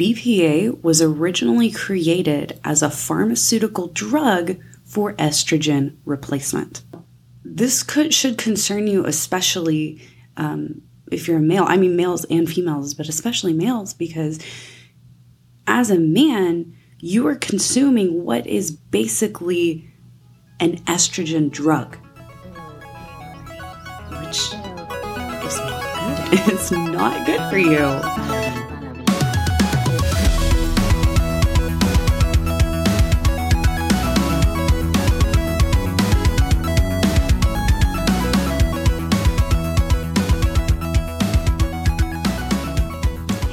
BPA 0.00 0.82
was 0.82 1.02
originally 1.02 1.70
created 1.70 2.58
as 2.64 2.80
a 2.80 2.88
pharmaceutical 2.88 3.88
drug 3.88 4.56
for 4.82 5.12
estrogen 5.16 5.98
replacement. 6.06 6.82
This 7.44 7.82
could 7.82 8.14
should 8.14 8.38
concern 8.38 8.86
you, 8.86 9.04
especially 9.04 10.00
um, 10.38 10.80
if 11.12 11.28
you're 11.28 11.36
a 11.36 11.42
male. 11.42 11.66
I 11.68 11.76
mean, 11.76 11.96
males 11.96 12.24
and 12.30 12.48
females, 12.48 12.94
but 12.94 13.10
especially 13.10 13.52
males, 13.52 13.92
because 13.92 14.40
as 15.66 15.90
a 15.90 15.98
man, 15.98 16.74
you 16.98 17.26
are 17.26 17.36
consuming 17.36 18.24
what 18.24 18.46
is 18.46 18.70
basically 18.70 19.92
an 20.60 20.78
estrogen 20.84 21.50
drug, 21.50 21.98
which 24.22 24.54
is 25.44 25.58
not 25.58 26.30
good. 26.30 26.40
It's 26.54 26.70
not 26.70 27.26
good 27.26 27.50
for 27.50 27.58
you. 27.58 28.39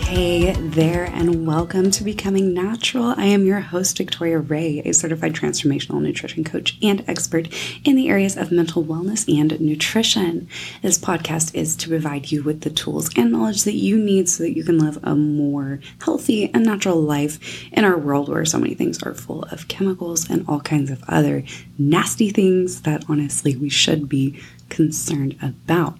Hey 0.07 0.53
there, 0.53 1.03
and 1.03 1.45
welcome 1.45 1.91
to 1.91 2.01
Becoming 2.01 2.53
Natural. 2.53 3.13
I 3.17 3.25
am 3.25 3.45
your 3.45 3.59
host, 3.59 3.97
Victoria 3.97 4.39
Ray, 4.39 4.81
a 4.85 4.93
certified 4.93 5.33
transformational 5.33 6.01
nutrition 6.01 6.45
coach 6.45 6.77
and 6.81 7.03
expert 7.09 7.49
in 7.83 7.97
the 7.97 8.07
areas 8.07 8.37
of 8.37 8.49
mental 8.49 8.85
wellness 8.85 9.27
and 9.27 9.59
nutrition. 9.59 10.47
This 10.81 10.97
podcast 10.97 11.53
is 11.53 11.75
to 11.75 11.89
provide 11.89 12.31
you 12.31 12.41
with 12.41 12.61
the 12.61 12.69
tools 12.69 13.09
and 13.17 13.33
knowledge 13.33 13.65
that 13.65 13.75
you 13.75 13.97
need 13.97 14.29
so 14.29 14.43
that 14.43 14.55
you 14.55 14.63
can 14.63 14.79
live 14.79 14.97
a 15.03 15.13
more 15.13 15.81
healthy 16.01 16.53
and 16.53 16.63
natural 16.63 17.01
life 17.01 17.67
in 17.73 17.83
our 17.83 17.97
world 17.97 18.29
where 18.29 18.45
so 18.45 18.59
many 18.59 18.75
things 18.75 19.03
are 19.03 19.13
full 19.13 19.43
of 19.51 19.67
chemicals 19.67 20.29
and 20.29 20.45
all 20.47 20.61
kinds 20.61 20.89
of 20.89 21.03
other 21.09 21.43
nasty 21.77 22.29
things 22.29 22.83
that 22.83 23.03
honestly 23.09 23.57
we 23.57 23.67
should 23.67 24.07
be 24.07 24.41
concerned 24.69 25.37
about. 25.41 25.97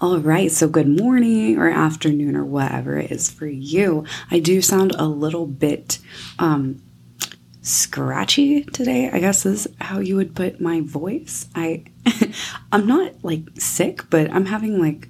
All 0.00 0.18
right, 0.18 0.50
so 0.50 0.68
good 0.68 0.88
morning 0.88 1.58
or 1.58 1.68
afternoon 1.68 2.36
or 2.36 2.44
whatever 2.44 2.98
it 2.98 3.10
is 3.10 3.30
for 3.30 3.46
you. 3.46 4.04
I 4.30 4.38
do 4.38 4.62
sound 4.62 4.92
a 4.96 5.06
little 5.06 5.46
bit 5.46 5.98
um, 6.38 6.82
scratchy 7.62 8.64
today. 8.64 9.10
I 9.10 9.18
guess 9.18 9.44
is 9.44 9.66
how 9.80 9.98
you 9.98 10.16
would 10.16 10.34
put 10.34 10.60
my 10.60 10.80
voice. 10.80 11.48
I 11.54 11.84
I'm 12.72 12.86
not 12.86 13.24
like 13.24 13.42
sick, 13.58 14.08
but 14.10 14.30
I'm 14.30 14.46
having 14.46 14.80
like 14.80 15.08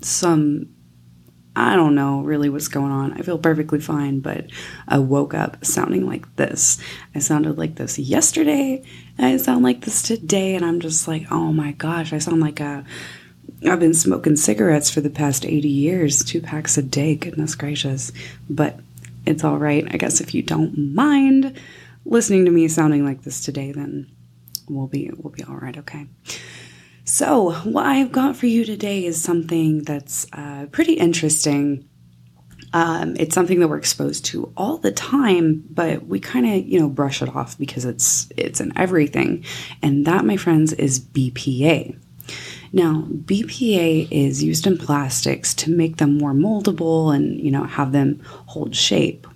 some 0.00 0.68
I 1.56 1.74
don't 1.74 1.96
know 1.96 2.20
really 2.20 2.48
what's 2.48 2.68
going 2.68 2.92
on. 2.92 3.14
I 3.14 3.22
feel 3.22 3.38
perfectly 3.38 3.80
fine, 3.80 4.20
but 4.20 4.46
I 4.86 4.98
woke 4.98 5.34
up 5.34 5.64
sounding 5.64 6.06
like 6.06 6.36
this. 6.36 6.78
I 7.16 7.18
sounded 7.18 7.58
like 7.58 7.74
this 7.74 7.98
yesterday. 7.98 8.84
I 9.18 9.36
sound 9.38 9.64
like 9.64 9.80
this 9.80 10.00
today, 10.02 10.54
and 10.54 10.64
I'm 10.64 10.78
just 10.78 11.08
like, 11.08 11.26
oh 11.32 11.52
my 11.52 11.72
gosh, 11.72 12.12
I 12.12 12.18
sound 12.18 12.40
like 12.40 12.60
a 12.60 12.84
I've 13.66 13.80
been 13.80 13.94
smoking 13.94 14.36
cigarettes 14.36 14.90
for 14.90 15.00
the 15.00 15.10
past 15.10 15.44
80 15.44 15.68
years, 15.68 16.22
two 16.22 16.40
packs 16.40 16.78
a 16.78 16.82
day, 16.82 17.16
goodness 17.16 17.54
gracious. 17.54 18.12
But 18.48 18.78
it's 19.26 19.44
all 19.44 19.58
right. 19.58 19.86
I 19.90 19.96
guess 19.96 20.20
if 20.20 20.34
you 20.34 20.42
don't 20.42 20.94
mind 20.94 21.58
listening 22.04 22.44
to 22.44 22.50
me 22.50 22.68
sounding 22.68 23.04
like 23.04 23.22
this 23.22 23.44
today, 23.44 23.72
then 23.72 24.10
we'll 24.68 24.86
be 24.86 25.10
we'll 25.16 25.32
be 25.32 25.44
all 25.44 25.56
right, 25.56 25.76
okay? 25.78 26.06
So, 27.04 27.52
what 27.64 27.86
I've 27.86 28.12
got 28.12 28.36
for 28.36 28.46
you 28.46 28.64
today 28.64 29.04
is 29.04 29.20
something 29.20 29.82
that's 29.82 30.26
uh, 30.32 30.66
pretty 30.70 30.94
interesting. 30.94 31.88
Um, 32.74 33.16
it's 33.18 33.34
something 33.34 33.60
that 33.60 33.68
we're 33.68 33.78
exposed 33.78 34.26
to 34.26 34.52
all 34.58 34.76
the 34.76 34.92
time, 34.92 35.64
but 35.70 36.06
we 36.06 36.20
kind 36.20 36.44
of, 36.46 36.68
you 36.68 36.78
know, 36.78 36.90
brush 36.90 37.22
it 37.22 37.34
off 37.34 37.58
because 37.58 37.86
it's 37.86 38.28
it's 38.36 38.60
in 38.60 38.76
everything. 38.76 39.44
And 39.82 40.06
that, 40.06 40.26
my 40.26 40.36
friends, 40.36 40.74
is 40.74 41.00
BPA. 41.00 41.98
Now, 42.72 43.06
BPA 43.08 44.08
is 44.10 44.42
used 44.42 44.66
in 44.66 44.78
plastics 44.78 45.54
to 45.54 45.70
make 45.70 45.96
them 45.96 46.18
more 46.18 46.32
moldable 46.32 47.14
and, 47.14 47.40
you 47.40 47.50
know, 47.50 47.64
have 47.64 47.92
them 47.92 48.20
hold 48.24 48.74
shape. 48.74 49.26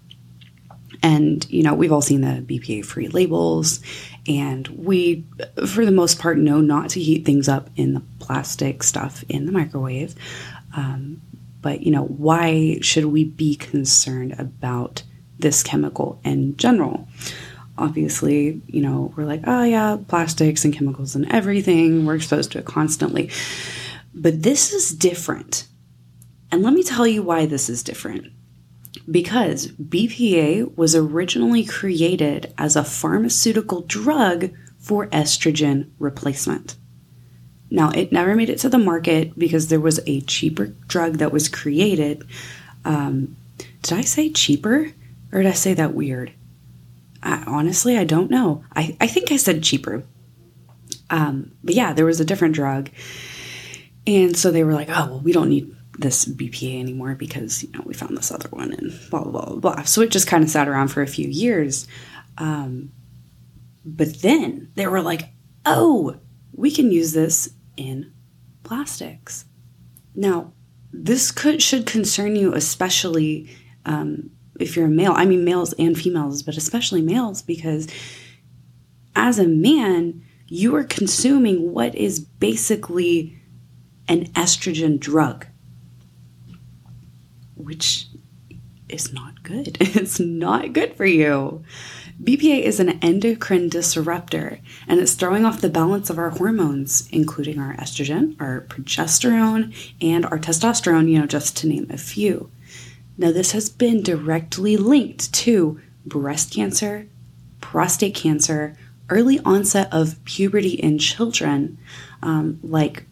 And, 1.02 1.48
you 1.50 1.62
know, 1.62 1.74
we've 1.74 1.92
all 1.92 2.02
seen 2.02 2.20
the 2.20 2.42
BPA 2.42 2.84
free 2.84 3.08
labels, 3.08 3.80
and 4.28 4.68
we, 4.68 5.24
for 5.66 5.84
the 5.84 5.90
most 5.90 6.20
part, 6.20 6.38
know 6.38 6.60
not 6.60 6.90
to 6.90 7.00
heat 7.00 7.24
things 7.24 7.48
up 7.48 7.70
in 7.74 7.94
the 7.94 8.02
plastic 8.20 8.84
stuff 8.84 9.24
in 9.28 9.46
the 9.46 9.52
microwave. 9.52 10.14
Um, 10.76 11.20
but, 11.60 11.80
you 11.82 11.90
know, 11.90 12.04
why 12.04 12.78
should 12.82 13.06
we 13.06 13.24
be 13.24 13.56
concerned 13.56 14.36
about 14.38 15.02
this 15.38 15.64
chemical 15.64 16.20
in 16.24 16.56
general? 16.56 17.08
Obviously, 17.82 18.62
you 18.66 18.80
know, 18.80 19.12
we're 19.16 19.24
like, 19.24 19.42
oh 19.46 19.64
yeah, 19.64 19.98
plastics 20.08 20.64
and 20.64 20.72
chemicals 20.72 21.14
and 21.14 21.30
everything. 21.32 22.06
We're 22.06 22.14
exposed 22.14 22.52
to 22.52 22.58
it 22.58 22.64
constantly. 22.64 23.30
But 24.14 24.42
this 24.42 24.72
is 24.72 24.92
different. 24.92 25.66
And 26.50 26.62
let 26.62 26.74
me 26.74 26.82
tell 26.82 27.06
you 27.06 27.22
why 27.22 27.46
this 27.46 27.68
is 27.68 27.82
different. 27.82 28.32
Because 29.10 29.68
BPA 29.68 30.76
was 30.76 30.94
originally 30.94 31.64
created 31.64 32.54
as 32.56 32.76
a 32.76 32.84
pharmaceutical 32.84 33.80
drug 33.82 34.50
for 34.78 35.08
estrogen 35.08 35.90
replacement. 35.98 36.76
Now, 37.70 37.90
it 37.90 38.12
never 38.12 38.36
made 38.36 38.50
it 38.50 38.58
to 38.58 38.68
the 38.68 38.78
market 38.78 39.36
because 39.38 39.68
there 39.68 39.80
was 39.80 39.98
a 40.06 40.20
cheaper 40.20 40.66
drug 40.86 41.14
that 41.14 41.32
was 41.32 41.48
created. 41.48 42.22
Um, 42.84 43.36
did 43.80 43.98
I 43.98 44.02
say 44.02 44.30
cheaper? 44.30 44.92
Or 45.32 45.42
did 45.42 45.48
I 45.48 45.54
say 45.54 45.72
that 45.74 45.94
weird? 45.94 46.34
I, 47.22 47.44
honestly, 47.46 47.96
I 47.96 48.04
don't 48.04 48.30
know. 48.30 48.64
I, 48.74 48.96
I 49.00 49.06
think 49.06 49.30
I 49.30 49.36
said 49.36 49.62
cheaper. 49.62 50.04
Um, 51.10 51.52
but 51.62 51.74
yeah, 51.74 51.92
there 51.92 52.06
was 52.06 52.20
a 52.20 52.24
different 52.24 52.54
drug. 52.54 52.90
And 54.06 54.36
so 54.36 54.50
they 54.50 54.64
were 54.64 54.74
like, 54.74 54.88
oh, 54.88 55.06
well, 55.06 55.20
we 55.20 55.32
don't 55.32 55.50
need 55.50 55.74
this 55.98 56.24
BPA 56.24 56.80
anymore 56.80 57.14
because, 57.14 57.62
you 57.62 57.70
know, 57.72 57.82
we 57.84 57.94
found 57.94 58.16
this 58.16 58.32
other 58.32 58.48
one 58.48 58.72
and 58.72 58.98
blah, 59.10 59.22
blah, 59.22 59.44
blah, 59.44 59.56
blah. 59.56 59.82
So 59.82 60.00
it 60.00 60.10
just 60.10 60.26
kind 60.26 60.42
of 60.42 60.50
sat 60.50 60.68
around 60.68 60.88
for 60.88 61.02
a 61.02 61.06
few 61.06 61.28
years. 61.28 61.86
Um, 62.38 62.92
but 63.84 64.22
then 64.22 64.70
they 64.74 64.86
were 64.86 65.02
like, 65.02 65.28
oh, 65.66 66.16
we 66.52 66.70
can 66.70 66.90
use 66.90 67.12
this 67.12 67.50
in 67.76 68.12
plastics. 68.62 69.44
Now, 70.14 70.52
this 70.92 71.30
could 71.30 71.62
should 71.62 71.86
concern 71.86 72.36
you 72.36 72.54
especially 72.54 73.50
um, 73.84 74.30
if 74.58 74.76
you're 74.76 74.86
a 74.86 74.90
male, 74.90 75.12
I 75.14 75.24
mean 75.24 75.44
males 75.44 75.72
and 75.74 75.98
females, 75.98 76.42
but 76.42 76.56
especially 76.56 77.02
males, 77.02 77.42
because 77.42 77.88
as 79.14 79.38
a 79.38 79.46
man, 79.46 80.22
you 80.48 80.74
are 80.76 80.84
consuming 80.84 81.72
what 81.72 81.94
is 81.94 82.20
basically 82.20 83.38
an 84.08 84.26
estrogen 84.32 84.98
drug, 84.98 85.46
which 87.54 88.08
is 88.88 89.12
not 89.12 89.42
good. 89.42 89.78
It's 89.80 90.20
not 90.20 90.72
good 90.72 90.94
for 90.96 91.06
you. 91.06 91.64
BPA 92.22 92.60
is 92.62 92.78
an 92.78 93.00
endocrine 93.00 93.68
disruptor 93.68 94.60
and 94.86 95.00
it's 95.00 95.14
throwing 95.14 95.44
off 95.44 95.60
the 95.60 95.68
balance 95.68 96.10
of 96.10 96.18
our 96.18 96.30
hormones, 96.30 97.08
including 97.10 97.58
our 97.58 97.74
estrogen, 97.76 98.40
our 98.40 98.66
progesterone, 98.68 99.74
and 100.00 100.24
our 100.26 100.38
testosterone, 100.38 101.10
you 101.10 101.18
know, 101.18 101.26
just 101.26 101.56
to 101.58 101.66
name 101.66 101.86
a 101.90 101.96
few. 101.96 102.50
Now, 103.22 103.30
this 103.30 103.52
has 103.52 103.70
been 103.70 104.02
directly 104.02 104.76
linked 104.76 105.32
to 105.34 105.80
breast 106.04 106.52
cancer, 106.52 107.06
prostate 107.60 108.16
cancer, 108.16 108.76
early 109.10 109.38
onset 109.44 109.88
of 109.92 110.22
puberty 110.24 110.70
in 110.70 110.98
children, 110.98 111.78
um, 112.20 112.58
like 112.64 113.04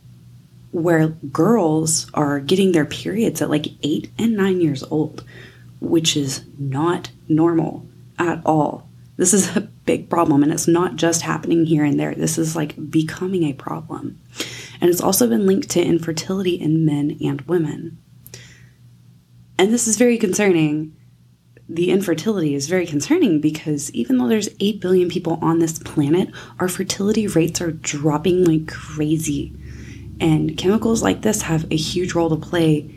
where 0.73 1.11
girls 1.11 2.11
are 2.13 2.41
getting 2.41 2.73
their 2.73 2.87
periods 2.87 3.41
at 3.41 3.51
like 3.51 3.69
eight 3.85 4.11
and 4.19 4.37
nine 4.37 4.61
years 4.61 4.83
old, 4.91 5.23
which 5.79 6.17
is 6.17 6.45
not 6.59 7.13
normal 7.29 7.87
at 8.19 8.43
all. 8.45 8.89
This 9.17 9.33
is 9.33 9.57
a 9.57 9.61
big 9.61 10.11
problem, 10.11 10.43
and 10.43 10.53
it's 10.53 10.67
not 10.67 10.97
just 10.97 11.23
happening 11.23 11.67
here 11.67 11.85
and 11.85 12.01
there. 12.01 12.17
This 12.17 12.37
is 12.37 12.57
like 12.57 12.91
becoming 12.91 13.45
a 13.45 13.53
problem. 13.53 14.19
And 14.81 14.91
it's 14.91 15.01
also 15.01 15.29
been 15.29 15.47
linked 15.47 15.71
to 15.71 15.81
infertility 15.81 16.55
in 16.57 16.85
men 16.85 17.17
and 17.23 17.43
women. 17.43 17.99
And 19.61 19.75
this 19.75 19.87
is 19.87 19.99
very 19.99 20.17
concerning. 20.17 20.97
The 21.69 21.91
infertility 21.91 22.55
is 22.55 22.67
very 22.67 22.87
concerning 22.87 23.43
because 23.43 23.91
even 23.93 24.17
though 24.17 24.27
there's 24.27 24.49
8 24.59 24.81
billion 24.81 25.11
people 25.11 25.39
on 25.43 25.59
this 25.59 25.79
planet, 25.79 26.31
our 26.59 26.67
fertility 26.67 27.27
rates 27.27 27.61
are 27.61 27.71
dropping 27.71 28.47
like 28.47 28.69
crazy. 28.69 29.53
And 30.19 30.57
chemicals 30.57 31.03
like 31.03 31.21
this 31.21 31.43
have 31.43 31.71
a 31.71 31.77
huge 31.77 32.15
role 32.15 32.31
to 32.31 32.37
play 32.37 32.89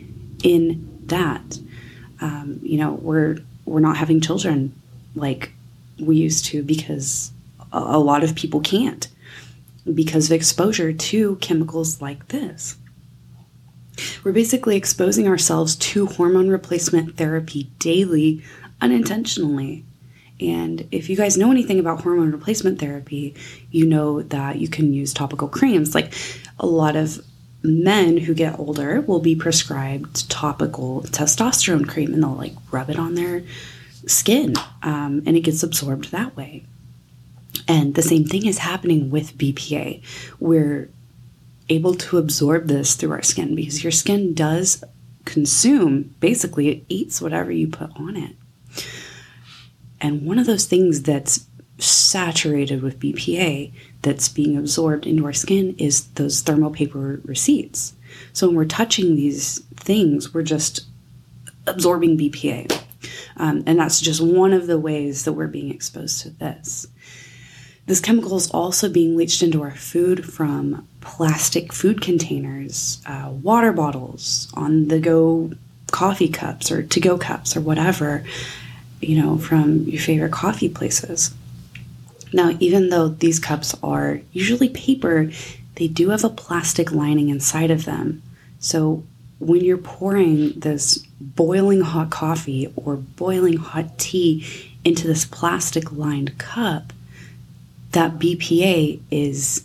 in 0.42 1.02
that. 1.08 1.58
Um, 2.22 2.60
you 2.62 2.78
know, 2.78 2.94
we're 2.94 3.40
we're 3.66 3.80
not 3.80 3.98
having 3.98 4.22
children 4.22 4.74
like 5.14 5.52
we 6.00 6.16
used 6.16 6.46
to 6.46 6.62
because 6.62 7.30
a, 7.74 7.78
a 7.78 7.98
lot 7.98 8.24
of 8.24 8.34
people 8.34 8.60
can't 8.60 9.06
because 9.92 10.26
of 10.26 10.32
exposure 10.32 10.94
to 10.94 11.36
chemicals 11.36 12.00
like 12.00 12.28
this. 12.28 12.78
We're 14.22 14.32
basically 14.32 14.76
exposing 14.76 15.28
ourselves 15.28 15.76
to 15.76 16.06
hormone 16.06 16.48
replacement 16.48 17.16
therapy 17.16 17.70
daily 17.78 18.42
unintentionally. 18.80 19.84
And 20.40 20.86
if 20.90 21.08
you 21.08 21.16
guys 21.16 21.36
know 21.36 21.50
anything 21.50 21.78
about 21.78 22.02
hormone 22.02 22.32
replacement 22.32 22.80
therapy, 22.80 23.34
you 23.70 23.86
know 23.86 24.22
that 24.22 24.58
you 24.58 24.68
can 24.68 24.92
use 24.92 25.14
topical 25.14 25.48
creams. 25.48 25.94
Like 25.94 26.12
a 26.58 26.66
lot 26.66 26.96
of 26.96 27.24
men 27.62 28.18
who 28.18 28.34
get 28.34 28.58
older 28.58 29.00
will 29.00 29.20
be 29.20 29.34
prescribed 29.34 30.28
topical 30.28 31.02
testosterone 31.02 31.88
cream 31.88 32.12
and 32.12 32.22
they'll 32.22 32.34
like 32.34 32.52
rub 32.70 32.90
it 32.90 32.98
on 32.98 33.14
their 33.14 33.42
skin 34.06 34.54
um, 34.82 35.22
and 35.24 35.36
it 35.36 35.40
gets 35.40 35.62
absorbed 35.62 36.10
that 36.10 36.36
way. 36.36 36.64
And 37.66 37.94
the 37.94 38.02
same 38.02 38.24
thing 38.24 38.44
is 38.44 38.58
happening 38.58 39.10
with 39.10 39.38
BPA. 39.38 40.02
We're 40.38 40.90
able 41.68 41.94
to 41.94 42.18
absorb 42.18 42.66
this 42.66 42.94
through 42.94 43.12
our 43.12 43.22
skin 43.22 43.54
because 43.54 43.82
your 43.82 43.90
skin 43.90 44.34
does 44.34 44.84
consume, 45.24 46.14
basically, 46.20 46.68
it 46.68 46.84
eats 46.88 47.20
whatever 47.20 47.50
you 47.50 47.68
put 47.68 47.90
on 47.96 48.16
it. 48.16 48.36
And 50.00 50.26
one 50.26 50.38
of 50.38 50.46
those 50.46 50.66
things 50.66 51.02
that's 51.02 51.46
saturated 51.78 52.82
with 52.82 53.00
BPA 53.00 53.72
that's 54.02 54.28
being 54.28 54.56
absorbed 54.56 55.06
into 55.06 55.24
our 55.24 55.32
skin 55.32 55.74
is 55.78 56.06
those 56.08 56.40
thermal 56.40 56.70
paper 56.70 57.20
receipts. 57.24 57.94
So 58.32 58.46
when 58.46 58.56
we're 58.56 58.64
touching 58.66 59.16
these 59.16 59.60
things, 59.76 60.32
we're 60.32 60.42
just 60.42 60.86
absorbing 61.66 62.18
BPA. 62.18 62.82
Um, 63.36 63.64
and 63.66 63.78
that's 63.78 64.00
just 64.00 64.20
one 64.20 64.52
of 64.52 64.66
the 64.66 64.78
ways 64.78 65.24
that 65.24 65.32
we're 65.32 65.46
being 65.46 65.70
exposed 65.70 66.20
to 66.22 66.30
this. 66.30 66.86
This 67.86 68.00
chemical 68.00 68.36
is 68.36 68.50
also 68.50 68.88
being 68.88 69.16
leached 69.16 69.42
into 69.42 69.62
our 69.62 69.74
food 69.74 70.24
from 70.24 70.88
plastic 71.02 71.72
food 71.72 72.00
containers, 72.00 73.02
uh, 73.06 73.30
water 73.42 73.72
bottles, 73.72 74.50
on 74.54 74.88
the 74.88 74.98
go 74.98 75.52
coffee 75.90 76.28
cups 76.28 76.72
or 76.72 76.82
to 76.82 77.00
go 77.00 77.18
cups 77.18 77.56
or 77.56 77.60
whatever, 77.60 78.24
you 79.00 79.20
know, 79.20 79.36
from 79.36 79.82
your 79.82 80.00
favorite 80.00 80.32
coffee 80.32 80.68
places. 80.68 81.34
Now, 82.32 82.56
even 82.58 82.88
though 82.88 83.08
these 83.08 83.38
cups 83.38 83.76
are 83.82 84.20
usually 84.32 84.70
paper, 84.70 85.30
they 85.76 85.86
do 85.86 86.08
have 86.08 86.24
a 86.24 86.30
plastic 86.30 86.90
lining 86.90 87.28
inside 87.28 87.70
of 87.70 87.84
them. 87.84 88.22
So 88.60 89.04
when 89.38 89.62
you're 89.62 89.76
pouring 89.76 90.58
this 90.58 90.98
boiling 91.20 91.82
hot 91.82 92.10
coffee 92.10 92.72
or 92.76 92.96
boiling 92.96 93.58
hot 93.58 93.98
tea 93.98 94.46
into 94.84 95.06
this 95.06 95.24
plastic 95.24 95.92
lined 95.92 96.38
cup, 96.38 96.92
that 97.94 98.18
BPA 98.18 99.00
is 99.10 99.64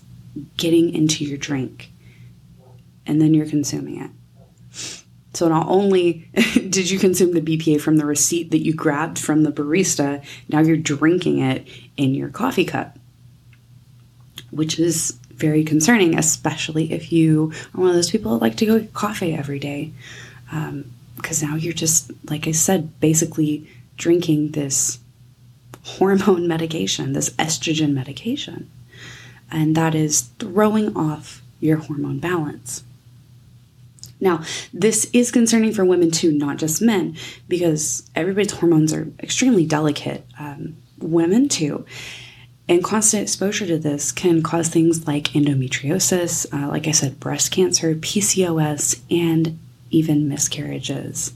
getting 0.56 0.94
into 0.94 1.26
your 1.26 1.38
drink 1.38 1.92
and 3.06 3.20
then 3.20 3.34
you're 3.34 3.48
consuming 3.48 4.02
it. 4.02 4.12
So 5.34 5.48
not 5.48 5.68
only 5.68 6.30
did 6.54 6.90
you 6.90 7.00
consume 7.00 7.34
the 7.34 7.42
BPA 7.42 7.82
from 7.82 7.98
the 7.98 8.06
receipt 8.06 8.52
that 8.52 8.64
you 8.64 8.74
grabbed 8.74 9.18
from 9.18 9.44
the 9.44 9.52
barista, 9.52 10.24
now 10.48 10.60
you're 10.60 10.78
drinking 10.78 11.40
it 11.40 11.68
in 11.98 12.14
your 12.14 12.30
coffee 12.30 12.66
cup, 12.66 13.00
which 14.52 14.80
is 14.80 15.18
very 15.34 15.64
concerning, 15.64 16.18
especially 16.18 16.94
if 16.94 17.12
you 17.12 17.52
are 17.74 17.82
one 17.82 17.90
of 17.90 17.96
those 17.96 18.12
people 18.12 18.34
that 18.34 18.44
like 18.44 18.58
to 18.58 18.66
go 18.66 18.80
get 18.80 18.94
coffee 18.94 19.34
every 19.34 19.60
day. 19.60 19.92
Because 21.16 21.42
um, 21.44 21.50
now 21.50 21.56
you're 21.56 21.74
just, 21.74 22.12
like 22.30 22.48
I 22.48 22.52
said, 22.52 23.00
basically 23.00 23.68
drinking 23.98 24.52
this 24.52 25.00
hormone 25.84 26.48
medication, 26.48 27.14
this 27.14 27.30
estrogen 27.32 27.94
medication. 27.94 28.70
And 29.52 29.76
that 29.76 29.96
is 29.96 30.30
throwing 30.40 30.96
off 30.96 31.42
your 31.60 31.78
hormone 31.78 32.20
balance. 32.20 32.84
Now, 34.22 34.44
this 34.74 35.10
is 35.14 35.32
concerning 35.32 35.72
for 35.74 35.86
women 35.86 36.12
too, 36.12 36.32
not 36.32 36.58
just 36.58 36.82
men, 36.82 37.16
because 37.48 38.10
everybody's 38.16 38.52
hormones 38.52 38.94
are 38.94 39.08
extremely 39.20 39.66
delicate. 39.66 40.26
Um, 40.38 40.76
women 41.00 41.48
too. 41.48 41.86
And 42.68 42.84
constant 42.84 43.24
exposure 43.24 43.66
to 43.66 43.80
this 43.80 44.12
can 44.12 44.44
cause 44.44 44.68
things 44.70 45.08
like 45.08 45.30
endometriosis, 45.30 46.46
uh, 46.54 46.68
like 46.68 46.88
I 46.88 46.92
said, 46.92 47.20
breast 47.20 47.52
cancer, 47.52 47.96
PCOS, 47.96 49.00
and 49.10 49.58
even 49.90 50.30
miscarriages 50.30 51.34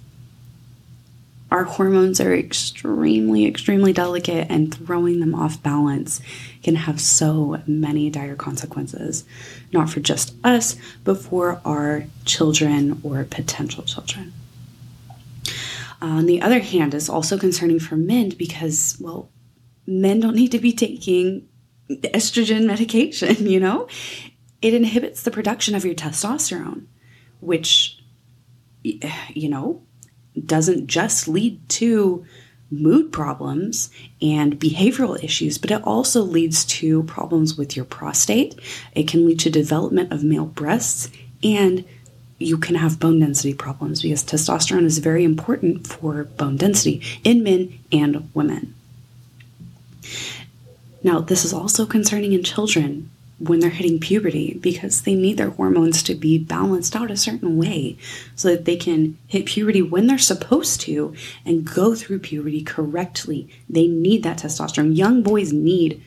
our 1.54 1.66
hormones 1.66 2.20
are 2.20 2.34
extremely, 2.34 3.46
extremely 3.46 3.94
delicate, 3.94 4.48
and 4.50 4.74
throwing 4.74 5.20
them 5.20 5.36
off 5.36 5.62
balance 5.62 6.20
can 6.64 6.74
have 6.74 7.00
so 7.00 7.62
many 7.68 8.10
dire 8.10 8.36
consequences, 8.36 9.24
not 9.72 9.88
for 9.88 10.00
just 10.00 10.34
us, 10.44 10.76
but 11.04 11.22
for 11.22 11.62
our 11.64 12.06
children 12.26 13.00
or 13.04 13.24
potential 13.26 13.84
children. 13.84 14.34
Uh, 16.02 16.08
on 16.08 16.26
the 16.26 16.42
other 16.42 16.60
hand, 16.60 16.96
is 16.96 17.08
also 17.08 17.38
concerning 17.38 17.80
for 17.80 17.98
men 17.98 18.30
because, 18.30 18.98
well, 19.00 19.30
men 19.86 20.20
don't 20.20 20.36
need 20.36 20.52
to 20.54 20.60
be 20.60 20.74
taking 20.74 21.48
estrogen 21.88 22.66
medication, 22.66 23.46
you 23.48 23.60
know? 23.60 23.88
It 24.64 24.74
inhibits 24.74 25.22
the 25.22 25.30
production 25.30 25.76
of 25.76 25.86
your 25.86 25.94
testosterone, 25.94 26.88
which, 27.42 28.00
you 28.82 29.50
know, 29.50 29.84
doesn't 30.46 30.88
just 30.88 31.28
lead 31.28 31.68
to 31.70 32.26
mood 32.72 33.12
problems 33.12 33.90
and 34.22 34.60
behavioral 34.60 35.22
issues, 35.24 35.58
but 35.58 35.72
it 35.72 35.84
also 35.84 36.22
leads 36.22 36.66
to 36.66 37.04
problems 37.04 37.56
with 37.56 37.76
your 37.76 37.86
prostate. 37.86 38.60
It 38.94 39.08
can 39.08 39.26
lead 39.26 39.40
to 39.42 39.50
development 39.50 40.12
of 40.12 40.24
male 40.24 40.46
breasts 40.46 41.10
and 41.44 41.86
you 42.40 42.58
can 42.58 42.76
have 42.76 43.00
bone 43.00 43.20
density 43.20 43.54
problems 43.54 44.02
because 44.02 44.24
testosterone 44.24 44.86
is 44.86 44.98
very 44.98 45.24
important 45.24 45.88
for 45.88 46.24
bone 46.24 46.58
density 46.58 47.02
in 47.24 47.44
men 47.44 47.80
and 47.92 48.30
women. 48.34 48.76
Now, 51.04 51.20
this 51.20 51.46
is 51.46 51.54
also 51.54 51.86
concerning 51.86 52.34
in 52.34 52.44
children 52.44 53.10
when 53.48 53.60
they're 53.60 53.70
hitting 53.70 54.00
puberty 54.00 54.58
because 54.62 55.02
they 55.02 55.16
need 55.16 55.38
their 55.38 55.50
hormones 55.50 56.02
to 56.04 56.16
be 56.16 56.38
balanced 56.38 56.96
out 56.96 57.12
a 57.12 57.18
certain 57.18 57.58
way 57.58 57.98
so 58.36 58.50
that 58.50 58.66
they 58.66 58.76
can 58.76 59.18
hit 59.28 59.46
puberty 59.46 59.82
when 59.82 60.08
they're 60.08 60.18
supposed 60.18 60.80
to 60.82 61.14
and 61.46 61.66
go 61.72 61.94
through 61.96 62.20
puberty 62.20 62.64
correctly. 62.64 63.50
They 63.70 63.88
need 63.88 64.24
that 64.24 64.40
testosterone. 64.40 64.96
Young 64.96 65.24
boys 65.24 65.52
need 65.52 66.02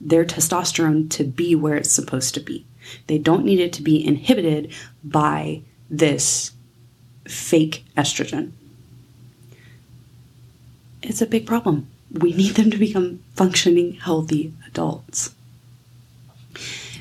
their 0.00 0.24
testosterone 0.24 1.10
to 1.10 1.24
be 1.24 1.54
where 1.54 1.76
it's 1.76 1.92
supposed 1.92 2.34
to 2.34 2.40
be. 2.40 2.64
They 3.06 3.18
don't 3.18 3.44
need 3.44 3.60
it 3.60 3.72
to 3.74 3.82
be 3.82 4.04
inhibited 4.04 4.72
by 5.02 5.62
this 5.90 6.52
fake 7.26 7.84
estrogen. 7.96 8.52
It's 11.02 11.22
a 11.22 11.26
big 11.26 11.46
problem. 11.46 11.88
We 12.10 12.32
need 12.32 12.54
them 12.54 12.70
to 12.70 12.78
become 12.78 13.22
functioning, 13.34 13.94
healthy 13.94 14.52
adults. 14.66 15.35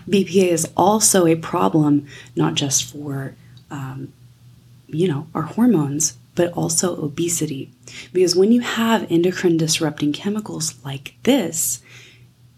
BPA 0.09 0.49
is 0.49 0.69
also 0.77 1.25
a 1.25 1.35
problem, 1.35 2.07
not 2.35 2.53
just 2.53 2.83
for, 2.83 3.35
um, 3.71 4.13
you 4.87 5.07
know, 5.07 5.27
our 5.33 5.43
hormones, 5.43 6.17
but 6.35 6.53
also 6.53 7.01
obesity. 7.01 7.71
Because 8.13 8.35
when 8.35 8.51
you 8.51 8.61
have 8.61 9.09
endocrine 9.11 9.57
disrupting 9.57 10.13
chemicals 10.13 10.75
like 10.83 11.15
this, 11.23 11.81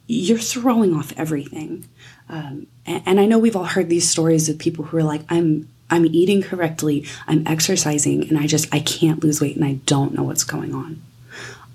you're 0.07 0.37
throwing 0.37 0.93
off 0.93 1.13
everything. 1.17 1.85
Um, 2.29 2.67
and, 2.85 3.03
and 3.05 3.19
I 3.19 3.25
know 3.25 3.39
we've 3.39 3.55
all 3.55 3.65
heard 3.65 3.89
these 3.89 4.09
stories 4.09 4.49
of 4.49 4.57
people 4.57 4.85
who 4.85 4.97
are 4.97 5.03
like, 5.03 5.21
I'm 5.29 5.69
I'm 5.89 6.05
eating 6.05 6.41
correctly, 6.41 7.05
I'm 7.27 7.47
exercising, 7.47 8.27
and 8.27 8.37
I 8.37 8.45
just 8.47 8.73
I 8.73 8.79
can't 8.79 9.23
lose 9.23 9.39
weight 9.39 9.55
and 9.55 9.63
I 9.63 9.73
don't 9.85 10.13
know 10.13 10.23
what's 10.23 10.43
going 10.43 10.73
on. 10.73 11.01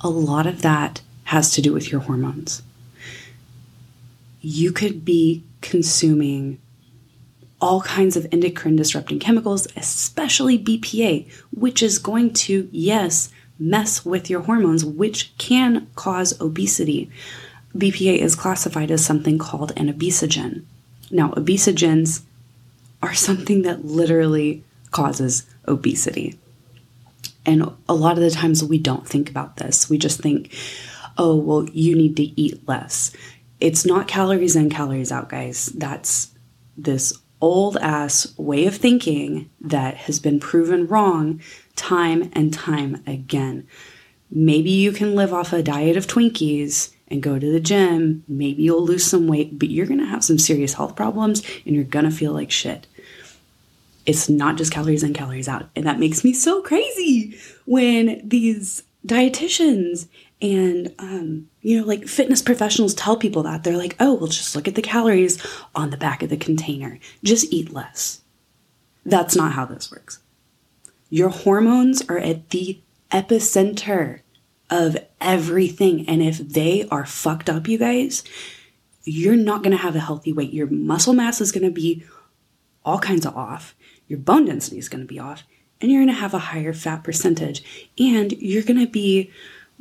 A 0.01 0.11
lot 0.11 0.47
of 0.47 0.63
that 0.63 1.01
has 1.25 1.53
to 1.53 1.63
do 1.63 1.73
with 1.73 1.91
your 1.91 2.03
hormones. 2.03 2.63
You 4.43 4.73
could 4.73 5.05
be 5.05 5.45
consuming 5.61 6.61
all 7.61 7.81
kinds 7.83 8.17
of 8.17 8.27
endocrine 8.33 8.75
disrupting 8.75 9.21
chemicals, 9.21 9.69
especially 9.77 10.59
BPA, 10.59 11.31
which 11.53 11.81
is 11.81 11.99
going 11.99 12.33
to, 12.35 12.69
yes, 12.73 13.31
mess 13.57 14.05
with 14.05 14.29
your 14.29 14.41
hormones, 14.41 14.85
which 14.85 15.37
can 15.39 15.87
cause 15.95 16.39
obesity. 16.41 17.09
BPA 17.77 18.19
is 18.19 18.35
classified 18.35 18.91
as 18.91 19.05
something 19.05 19.39
called 19.39 19.73
an 19.77 19.91
obesogen. 19.93 20.65
Now, 21.13 21.31
obesogens 21.31 22.23
are 23.01 23.15
something 23.15 23.63
that 23.63 23.85
literally 23.85 24.65
causes 24.91 25.47
obesity. 25.69 26.37
And 27.47 27.73
a 27.89 27.95
lot 27.95 28.19
of 28.19 28.25
the 28.25 28.31
times 28.31 28.65
we 28.65 28.79
don't 28.79 29.07
think 29.07 29.31
about 29.31 29.57
this. 29.57 29.89
We 29.89 29.99
just 29.99 30.21
think, 30.21 30.53
oh, 31.17 31.37
well, 31.37 31.69
you 31.71 31.95
need 31.97 32.17
to 32.17 32.41
eat 32.41 32.67
less 32.69 33.13
it's 33.63 33.87
not 33.87 34.09
calories 34.09 34.57
in, 34.57 34.69
calories 34.71 35.13
out, 35.13 35.29
guys. 35.29 35.67
That's 35.67 36.33
this 36.77 37.13
old 37.41 37.77
ass 37.77 38.37
way 38.37 38.67
of 38.67 38.75
thinking 38.75 39.49
that 39.61 39.97
has 39.97 40.19
been 40.19 40.41
proven 40.41 40.89
wrong 40.89 41.41
time 41.77 42.29
and 42.33 42.53
time 42.53 43.01
again. 43.07 43.69
Maybe 44.33 44.71
you 44.71 44.91
can 44.91 45.15
live 45.15 45.33
off 45.33 45.53
a 45.53 45.63
diet 45.63 45.97
of 45.97 46.09
Twinkies 46.09 46.93
and 47.07 47.23
go 47.23 47.39
to 47.39 47.53
the 47.53 47.61
gym. 47.61 48.25
Maybe 48.27 48.65
you'll 48.65 48.85
lose 48.85 49.07
some 49.07 49.29
weight, 49.29 49.61
but 49.61 49.71
you're 49.71 49.87
going 49.87 50.01
to 50.01 50.07
have 50.07 50.25
some 50.25 50.41
serious 50.41 50.75
health 50.75 50.97
problems 50.97 51.41
and 51.65 51.77
you're 51.77 51.85
going 51.85 52.05
to 52.05 52.11
feel 52.11 52.33
like 52.33 52.51
shit. 52.51 52.89
It's 54.07 54.29
not 54.29 54.57
just 54.57 54.73
calories 54.73 55.05
in, 55.05 55.15
calories 55.15 55.47
out. 55.47 55.69
And 55.77 55.87
that 55.87 56.01
makes 56.01 56.25
me 56.25 56.33
so 56.33 56.63
crazy 56.63 57.39
when 57.65 58.29
these 58.29 58.83
dietitians 59.07 60.09
and 60.43 60.95
um, 60.99 61.49
you 61.61 61.81
know 61.81 61.87
like 61.87 62.07
fitness 62.07 62.43
professionals 62.43 62.95
tell 62.95 63.17
people 63.17 63.45
that. 63.45 63.65
They're 63.65 63.79
like 63.79 63.97
oh 64.01 64.15
well 64.15 64.27
just 64.27 64.55
look 64.55 64.69
at 64.69 64.75
the 64.75 64.83
calories 64.83 65.45
on 65.75 65.91
the 65.91 65.97
back 65.97 66.23
of 66.23 66.29
the 66.29 66.37
container. 66.37 66.99
Just 67.23 67.53
eat 67.53 67.73
less. 67.73 68.21
That's 69.07 69.35
not 69.35 69.53
how 69.53 69.65
this 69.65 69.91
works. 69.91 70.19
Your 71.09 71.31
hormones 71.31 72.03
are 72.09 72.19
at 72.19 72.51
the 72.51 72.81
epicenter 73.11 74.21
of 74.71 74.97
everything. 75.21 76.09
And 76.09 76.23
if 76.23 76.39
they 76.39 76.87
are 76.91 77.05
fucked 77.07 77.51
up 77.51 77.69
you 77.69 77.79
guys 77.79 78.23
you're 79.05 79.37
not 79.37 79.63
going 79.63 79.77
to 79.77 79.83
have 79.83 79.97
a 79.97 80.01
healthy 80.01 80.33
weight. 80.33 80.53
Your 80.53 80.69
muscle 80.69 81.13
mass 81.13 81.41
is 81.41 81.53
going 81.53 81.65
to 81.65 81.71
be 81.71 82.05
all 82.85 82.99
kinds 82.99 83.27
of 83.27 83.37
off. 83.37 83.75
Your 84.07 84.19
bone 84.19 84.45
density 84.45 84.79
is 84.79 84.89
going 84.89 85.01
to 85.01 85.07
be 85.07 85.19
off. 85.19 85.45
And 85.81 85.91
you're 85.91 86.01
going 86.01 86.15
to 86.15 86.21
have 86.21 86.35
a 86.35 86.39
higher 86.39 86.73
fat 86.73 87.03
percentage. 87.03 87.91
And 87.99 88.33
you're 88.33 88.63
going 88.63 88.79
to 88.79 88.91
be 88.91 89.31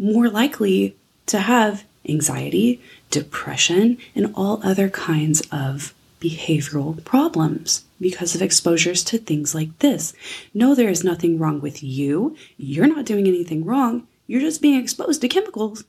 more 0.02 0.30
likely 0.30 0.96
to 1.28 1.40
have 1.40 1.86
anxiety, 2.10 2.82
depression, 3.12 3.98
and 4.16 4.34
all 4.36 4.60
other 4.64 4.90
kinds 4.90 5.42
of 5.52 5.94
behavioral 6.20 7.04
problems 7.06 7.86
because 8.00 8.34
of 8.34 8.42
exposures 8.42 9.04
to 9.04 9.18
things 9.18 9.54
like 9.54 9.78
this. 9.80 10.14
No, 10.54 10.74
there 10.74 10.90
is 10.90 11.04
nothing 11.04 11.38
wrong 11.38 11.62
with 11.62 11.84
you. 11.84 12.36
You're 12.58 12.88
not 12.88 13.06
doing 13.06 13.28
anything 13.28 13.64
wrong. 13.64 14.08
You're 14.26 14.42
just 14.42 14.62
being 14.62 14.80
exposed 14.80 15.22
to 15.22 15.28
chemicals 15.28 15.84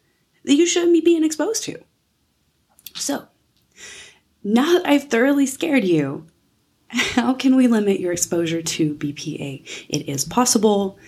that 0.45 0.55
you 0.55 0.67
shouldn't 0.67 0.93
be 0.93 1.01
being 1.01 1.25
exposed 1.25 1.65
to. 1.65 1.79
So, 2.95 3.29
now 4.45 4.75
that 4.75 4.87
I've 4.87 5.09
thoroughly 5.09 5.47
scared 5.47 5.85
you, 5.85 6.27
how 6.89 7.33
can 7.33 7.57
we 7.57 7.67
limit 7.67 8.01
your 8.01 8.13
exposure 8.13 8.61
to 8.61 8.95
BPA? 8.95 9.87
It 9.89 10.09
is 10.09 10.25
possible. 10.25 10.99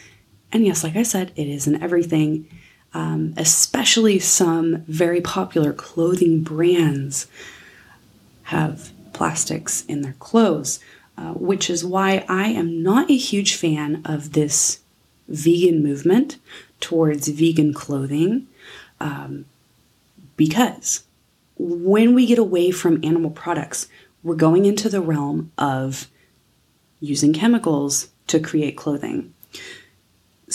And 0.52 0.64
yes, 0.64 0.82
like 0.82 0.96
I 0.96 1.02
said, 1.02 1.32
it 1.36 1.48
isn't 1.48 1.82
everything 1.82 2.48
um, 2.94 3.34
especially 3.36 4.18
some 4.18 4.84
very 4.86 5.20
popular 5.20 5.72
clothing 5.72 6.42
brands 6.42 7.26
have 8.44 8.92
plastics 9.12 9.84
in 9.86 10.02
their 10.02 10.14
clothes, 10.14 10.78
uh, 11.18 11.32
which 11.32 11.68
is 11.68 11.84
why 11.84 12.24
I 12.28 12.48
am 12.48 12.82
not 12.82 13.10
a 13.10 13.16
huge 13.16 13.56
fan 13.56 14.00
of 14.04 14.32
this 14.32 14.80
vegan 15.28 15.82
movement 15.82 16.38
towards 16.80 17.28
vegan 17.28 17.74
clothing. 17.74 18.46
Um, 19.00 19.46
because 20.36 21.04
when 21.56 22.14
we 22.14 22.26
get 22.26 22.38
away 22.38 22.70
from 22.70 23.04
animal 23.04 23.30
products, 23.30 23.88
we're 24.22 24.34
going 24.34 24.64
into 24.64 24.88
the 24.88 25.00
realm 25.00 25.52
of 25.58 26.08
using 27.00 27.32
chemicals 27.32 28.08
to 28.28 28.40
create 28.40 28.76
clothing. 28.76 29.33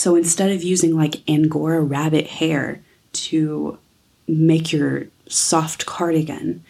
So 0.00 0.16
instead 0.16 0.50
of 0.50 0.62
using 0.62 0.96
like 0.96 1.28
Angora 1.28 1.82
rabbit 1.82 2.26
hair 2.26 2.80
to 3.12 3.78
make 4.26 4.72
your 4.72 5.08
soft 5.28 5.84
cardigan, 5.84 6.64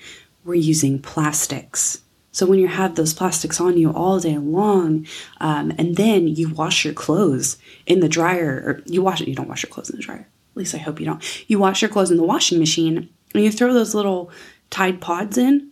we're 0.44 0.54
using 0.56 0.99
plastics. 0.99 2.02
So 2.32 2.44
when 2.44 2.58
you 2.58 2.66
have 2.66 2.96
those 2.96 3.14
plastics 3.14 3.60
on 3.60 3.78
you 3.78 3.92
all 3.92 4.18
day 4.18 4.37
long, 4.37 5.06
um, 5.40 5.72
and 5.78 5.94
then 5.94 6.26
you 6.26 6.49
wash 6.49 6.84
your 6.84 6.92
clothes 6.92 7.56
in 7.87 8.00
the 8.00 8.08
dryer, 8.08 8.64
or 8.66 8.82
you 8.87 9.00
wash 9.00 9.20
it, 9.20 9.28
you 9.28 9.37
don't 9.37 9.49
wash 9.49 9.62
your 9.62 9.70
clothes 9.70 9.90
in 9.90 9.96
the 9.96 10.02
dryer. 10.02 10.26
At 10.52 10.56
least 10.56 10.75
I 10.75 10.78
hope 10.78 10.99
you 10.99 11.06
don't. 11.06 11.49
You 11.49 11.60
wash 11.60 11.82
your 11.82 11.88
clothes 11.88 12.10
in 12.10 12.16
the 12.16 12.25
washing 12.25 12.58
machine, 12.58 13.08
and 13.32 13.44
you 13.44 13.52
throw 13.52 13.72
those 13.72 13.94
little 13.94 14.32
Tide 14.70 15.00
Pods 15.00 15.38
in. 15.38 15.70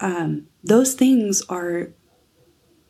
Um, 0.00 0.46
those 0.62 0.92
things 0.92 1.40
are 1.48 1.88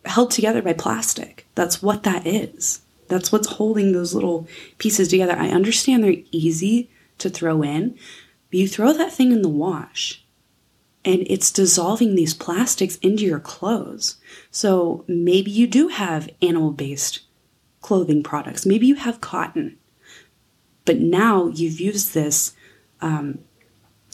held 0.05 0.33
together 0.33 0.61
by 0.61 0.73
plastic. 0.73 1.47
That's 1.55 1.81
what 1.81 2.03
that 2.03 2.27
is. 2.27 2.81
That's 3.13 3.31
what's 3.31 3.49
holding 3.49 3.93
those 3.93 4.15
little 4.15 4.49
pieces 4.79 5.09
together. 5.09 5.37
I 5.37 5.51
understand 5.51 6.03
they're 6.03 6.17
easy 6.31 6.91
to 7.19 7.31
throw 7.31 7.63
in, 7.63 7.91
but 8.51 8.59
you 8.59 8.69
throw 8.69 8.93
that 8.93 9.13
thing 9.13 9.33
in 9.33 9.43
the 9.43 9.49
wash 9.49 10.25
and 11.05 11.25
it's 11.27 11.51
dissolving 11.51 12.15
these 12.15 12.35
plastics 12.35 12.97
into 12.97 13.25
your 13.25 13.41
clothes. 13.41 14.17
So 14.51 15.05
maybe 15.09 15.51
you 15.51 15.67
do 15.67 15.89
have 15.89 16.31
animal 16.41 16.71
based 16.71 17.21
clothing 17.81 18.23
products, 18.23 18.65
maybe 18.65 18.87
you 18.87 18.95
have 18.95 19.21
cotton, 19.21 19.77
but 20.85 20.99
now 20.99 21.49
you've 21.49 21.81
used 21.81 22.15
this. 22.15 22.55
Um, 23.01 23.41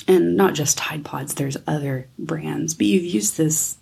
and 0.06 0.36
not 0.36 0.54
just 0.54 0.78
Tide 0.78 1.04
Pods, 1.04 1.34
there's 1.34 1.56
other 1.66 2.08
brands, 2.18 2.72
but 2.72 2.86
you've 2.86 3.04
used 3.04 3.36
this 3.36 3.76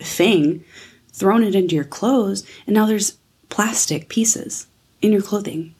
thing, 0.00 0.64
thrown 1.12 1.44
it 1.44 1.54
into 1.54 1.76
your 1.76 1.84
clothes, 1.84 2.44
and 2.66 2.74
now 2.74 2.86
there's 2.86 3.18
plastic 3.48 4.08
pieces 4.08 4.66
in 5.00 5.12
your 5.12 5.22
clothing. 5.22 5.74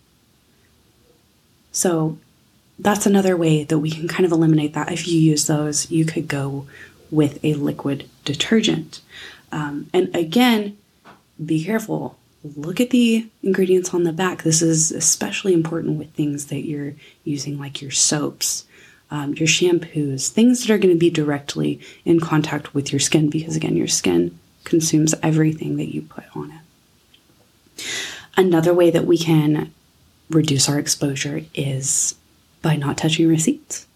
So 1.73 2.19
that's 2.79 3.07
another 3.07 3.37
way 3.37 3.65
that 3.65 3.79
we 3.79 3.91
can 3.91 4.09
kind 4.09 4.25
of 4.25 4.33
eliminate 4.33 4.75
that. 4.75 4.93
If 4.93 5.09
you 5.09 5.21
use 5.21 5.47
those, 5.47 5.91
you 5.91 6.05
could 6.05 6.29
go 6.29 6.67
with 7.11 7.45
a 7.45 7.55
liquid 7.55 8.09
detergent. 8.25 9.01
Um, 9.51 9.89
and 9.93 10.15
again, 10.15 10.77
be 11.45 11.65
careful. 11.65 12.17
Look 12.57 12.81
at 12.81 12.91
the 12.91 13.29
ingredients 13.43 13.93
on 13.93 14.05
the 14.05 14.13
back. 14.13 14.43
This 14.43 14.63
is 14.63 14.93
especially 14.93 15.53
important 15.53 15.99
with 15.99 16.13
things 16.13 16.47
that 16.47 16.67
you're 16.67 16.95
using, 17.25 17.59
like 17.59 17.83
your 17.83 17.91
soaps, 17.91 18.65
um, 19.11 19.35
your 19.35 19.49
shampoos, 19.49 20.29
things 20.29 20.61
that 20.61 20.73
are 20.73 20.79
going 20.79 20.95
to 20.95 20.99
be 20.99 21.11
directly 21.11 21.81
in 22.05 22.21
contact 22.21 22.75
with 22.75 22.93
your 22.93 23.01
skin, 23.01 23.29
because 23.31 23.57
again, 23.57 23.77
your 23.77 23.89
skin 23.89 24.39
consumes 24.65 25.15
everything 25.23 25.77
that 25.77 25.93
you 25.93 26.03
put 26.03 26.25
on 26.37 26.51
it. 26.51 26.61
Another 28.37 28.73
way 28.73 28.91
that 28.91 29.07
we 29.07 29.19
can 29.19 29.73
reduce 30.31 30.69
our 30.69 30.79
exposure 30.79 31.43
is 31.55 32.15
by 32.63 32.77
not 32.77 32.99
touching 32.99 33.29
receipts, 33.29 33.87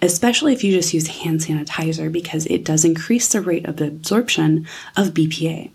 especially 0.00 0.52
if 0.52 0.62
you 0.62 0.72
just 0.72 0.94
use 0.94 1.06
hand 1.08 1.40
sanitizer 1.40 2.10
because 2.10 2.46
it 2.46 2.64
does 2.64 2.84
increase 2.84 3.28
the 3.28 3.40
rate 3.40 3.66
of 3.66 3.80
absorption 3.80 4.66
of 4.96 5.08
BPA, 5.08 5.70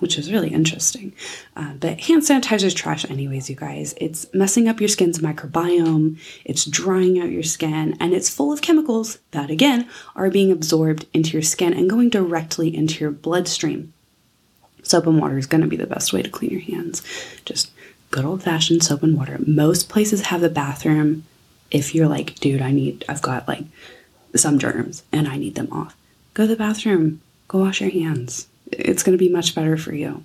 which 0.00 0.18
is 0.18 0.32
really 0.32 0.48
interesting. 0.48 1.12
Uh, 1.54 1.74
but 1.74 2.00
hand 2.00 2.22
sanitizer 2.22 2.64
is 2.64 2.74
trash, 2.74 3.08
anyways, 3.10 3.48
you 3.48 3.56
guys. 3.56 3.94
It's 3.98 4.26
messing 4.34 4.68
up 4.68 4.80
your 4.80 4.88
skin's 4.88 5.18
microbiome, 5.18 6.18
it's 6.44 6.64
drying 6.64 7.20
out 7.20 7.30
your 7.30 7.42
skin, 7.42 7.96
and 8.00 8.12
it's 8.12 8.30
full 8.30 8.52
of 8.52 8.62
chemicals 8.62 9.18
that, 9.30 9.50
again, 9.50 9.88
are 10.16 10.30
being 10.30 10.50
absorbed 10.50 11.06
into 11.14 11.30
your 11.30 11.42
skin 11.42 11.72
and 11.72 11.88
going 11.88 12.08
directly 12.08 12.74
into 12.74 13.00
your 13.00 13.12
bloodstream 13.12 13.92
soap 14.82 15.06
and 15.06 15.20
water 15.20 15.38
is 15.38 15.46
going 15.46 15.60
to 15.60 15.66
be 15.66 15.76
the 15.76 15.86
best 15.86 16.12
way 16.12 16.22
to 16.22 16.30
clean 16.30 16.50
your 16.50 16.60
hands. 16.60 17.02
Just 17.44 17.70
good 18.10 18.24
old 18.24 18.42
fashioned 18.42 18.82
soap 18.82 19.02
and 19.02 19.16
water. 19.16 19.38
Most 19.46 19.88
places 19.88 20.26
have 20.26 20.42
a 20.42 20.48
bathroom. 20.48 21.24
If 21.70 21.94
you're 21.94 22.08
like, 22.08 22.34
dude, 22.36 22.62
I 22.62 22.72
need, 22.72 23.04
I've 23.08 23.22
got 23.22 23.46
like 23.46 23.64
some 24.34 24.58
germs 24.58 25.02
and 25.12 25.28
I 25.28 25.36
need 25.36 25.54
them 25.54 25.72
off, 25.72 25.96
go 26.34 26.44
to 26.44 26.48
the 26.48 26.56
bathroom, 26.56 27.20
go 27.48 27.58
wash 27.58 27.80
your 27.80 27.90
hands. 27.90 28.48
It's 28.72 29.02
going 29.02 29.16
to 29.16 29.24
be 29.24 29.32
much 29.32 29.54
better 29.54 29.76
for 29.76 29.94
you. 29.94 30.24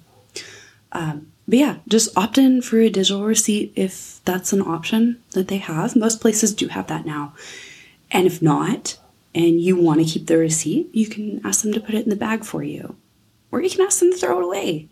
Um, 0.92 1.32
but 1.48 1.60
yeah, 1.60 1.78
just 1.88 2.16
opt 2.18 2.38
in 2.38 2.62
for 2.62 2.80
a 2.80 2.90
digital 2.90 3.24
receipt 3.24 3.74
if 3.76 4.20
that's 4.26 4.54
an 4.54 4.62
option 4.62 5.22
that 5.32 5.48
they 5.48 5.58
have. 5.58 5.96
Most 5.96 6.22
places 6.22 6.54
do 6.54 6.68
have 6.70 6.88
that 6.88 7.06
now. 7.06 7.34
And 8.12 8.26
if 8.26 8.42
not, 8.42 8.98
and 9.36 9.60
you 9.60 9.76
want 9.76 10.00
to 10.00 10.06
keep 10.06 10.28
the 10.28 10.38
receipt, 10.38 10.90
you 10.94 11.08
can 11.08 11.42
ask 11.46 11.62
them 11.62 11.74
to 11.74 11.80
put 11.80 11.94
it 11.94 12.06
in 12.06 12.10
the 12.10 12.16
bag 12.16 12.46
for 12.46 12.64
you 12.64 12.96
or 13.56 13.62
you 13.62 13.70
can 13.70 13.86
ask 13.86 14.02
them 14.02 14.12
to 14.12 14.18
throw 14.18 14.38
it 14.38 14.44
away. 14.44 14.90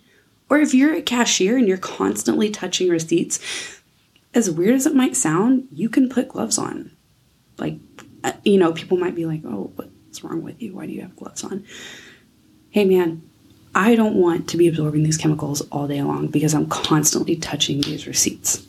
Or 0.50 0.58
if 0.58 0.74
you're 0.74 0.93
a 0.93 1.01
cashier 1.01 1.58
and 1.58 1.67
you're 1.67 1.77
constantly 1.77 2.50
touching 2.50 2.88
receipts, 2.88 3.38
as 4.34 4.50
weird 4.50 4.75
as 4.75 4.86
it 4.86 4.96
might 4.96 5.17
sound, 5.17 5.67
you 5.70 5.89
can 5.89 6.08
put 6.08 6.29
gloves 6.29 6.58
on. 6.58 6.96
Like, 7.58 7.75
uh, 8.24 8.32
you 8.46 8.58
know, 8.58 8.72
people 8.72 8.96
might 8.98 9.15
be 9.15 9.25
like, 9.25 9.41
oh, 9.43 9.74
what's 9.75 10.24
wrong 10.24 10.43
with 10.43 10.62
you? 10.62 10.75
Why 10.75 10.86
do 10.86 10.93
you 10.93 11.01
have 11.01 11.13
gloves 11.17 11.43
on? 11.43 11.65
Hey, 12.70 12.86
man, 12.86 13.22
I 13.75 13.96
don't 13.96 14.15
want 14.15 14.48
to 14.48 14.58
be 14.58 14.70
absorbing 14.70 15.03
these 15.03 15.17
chemicals 15.17 15.60
all 15.70 15.89
day 15.89 16.01
long 16.01 16.27
because 16.27 16.53
I'm 16.53 16.67
constantly 16.67 17.36
touching 17.36 17.82
these 17.82 18.08
receipts. 18.08 18.65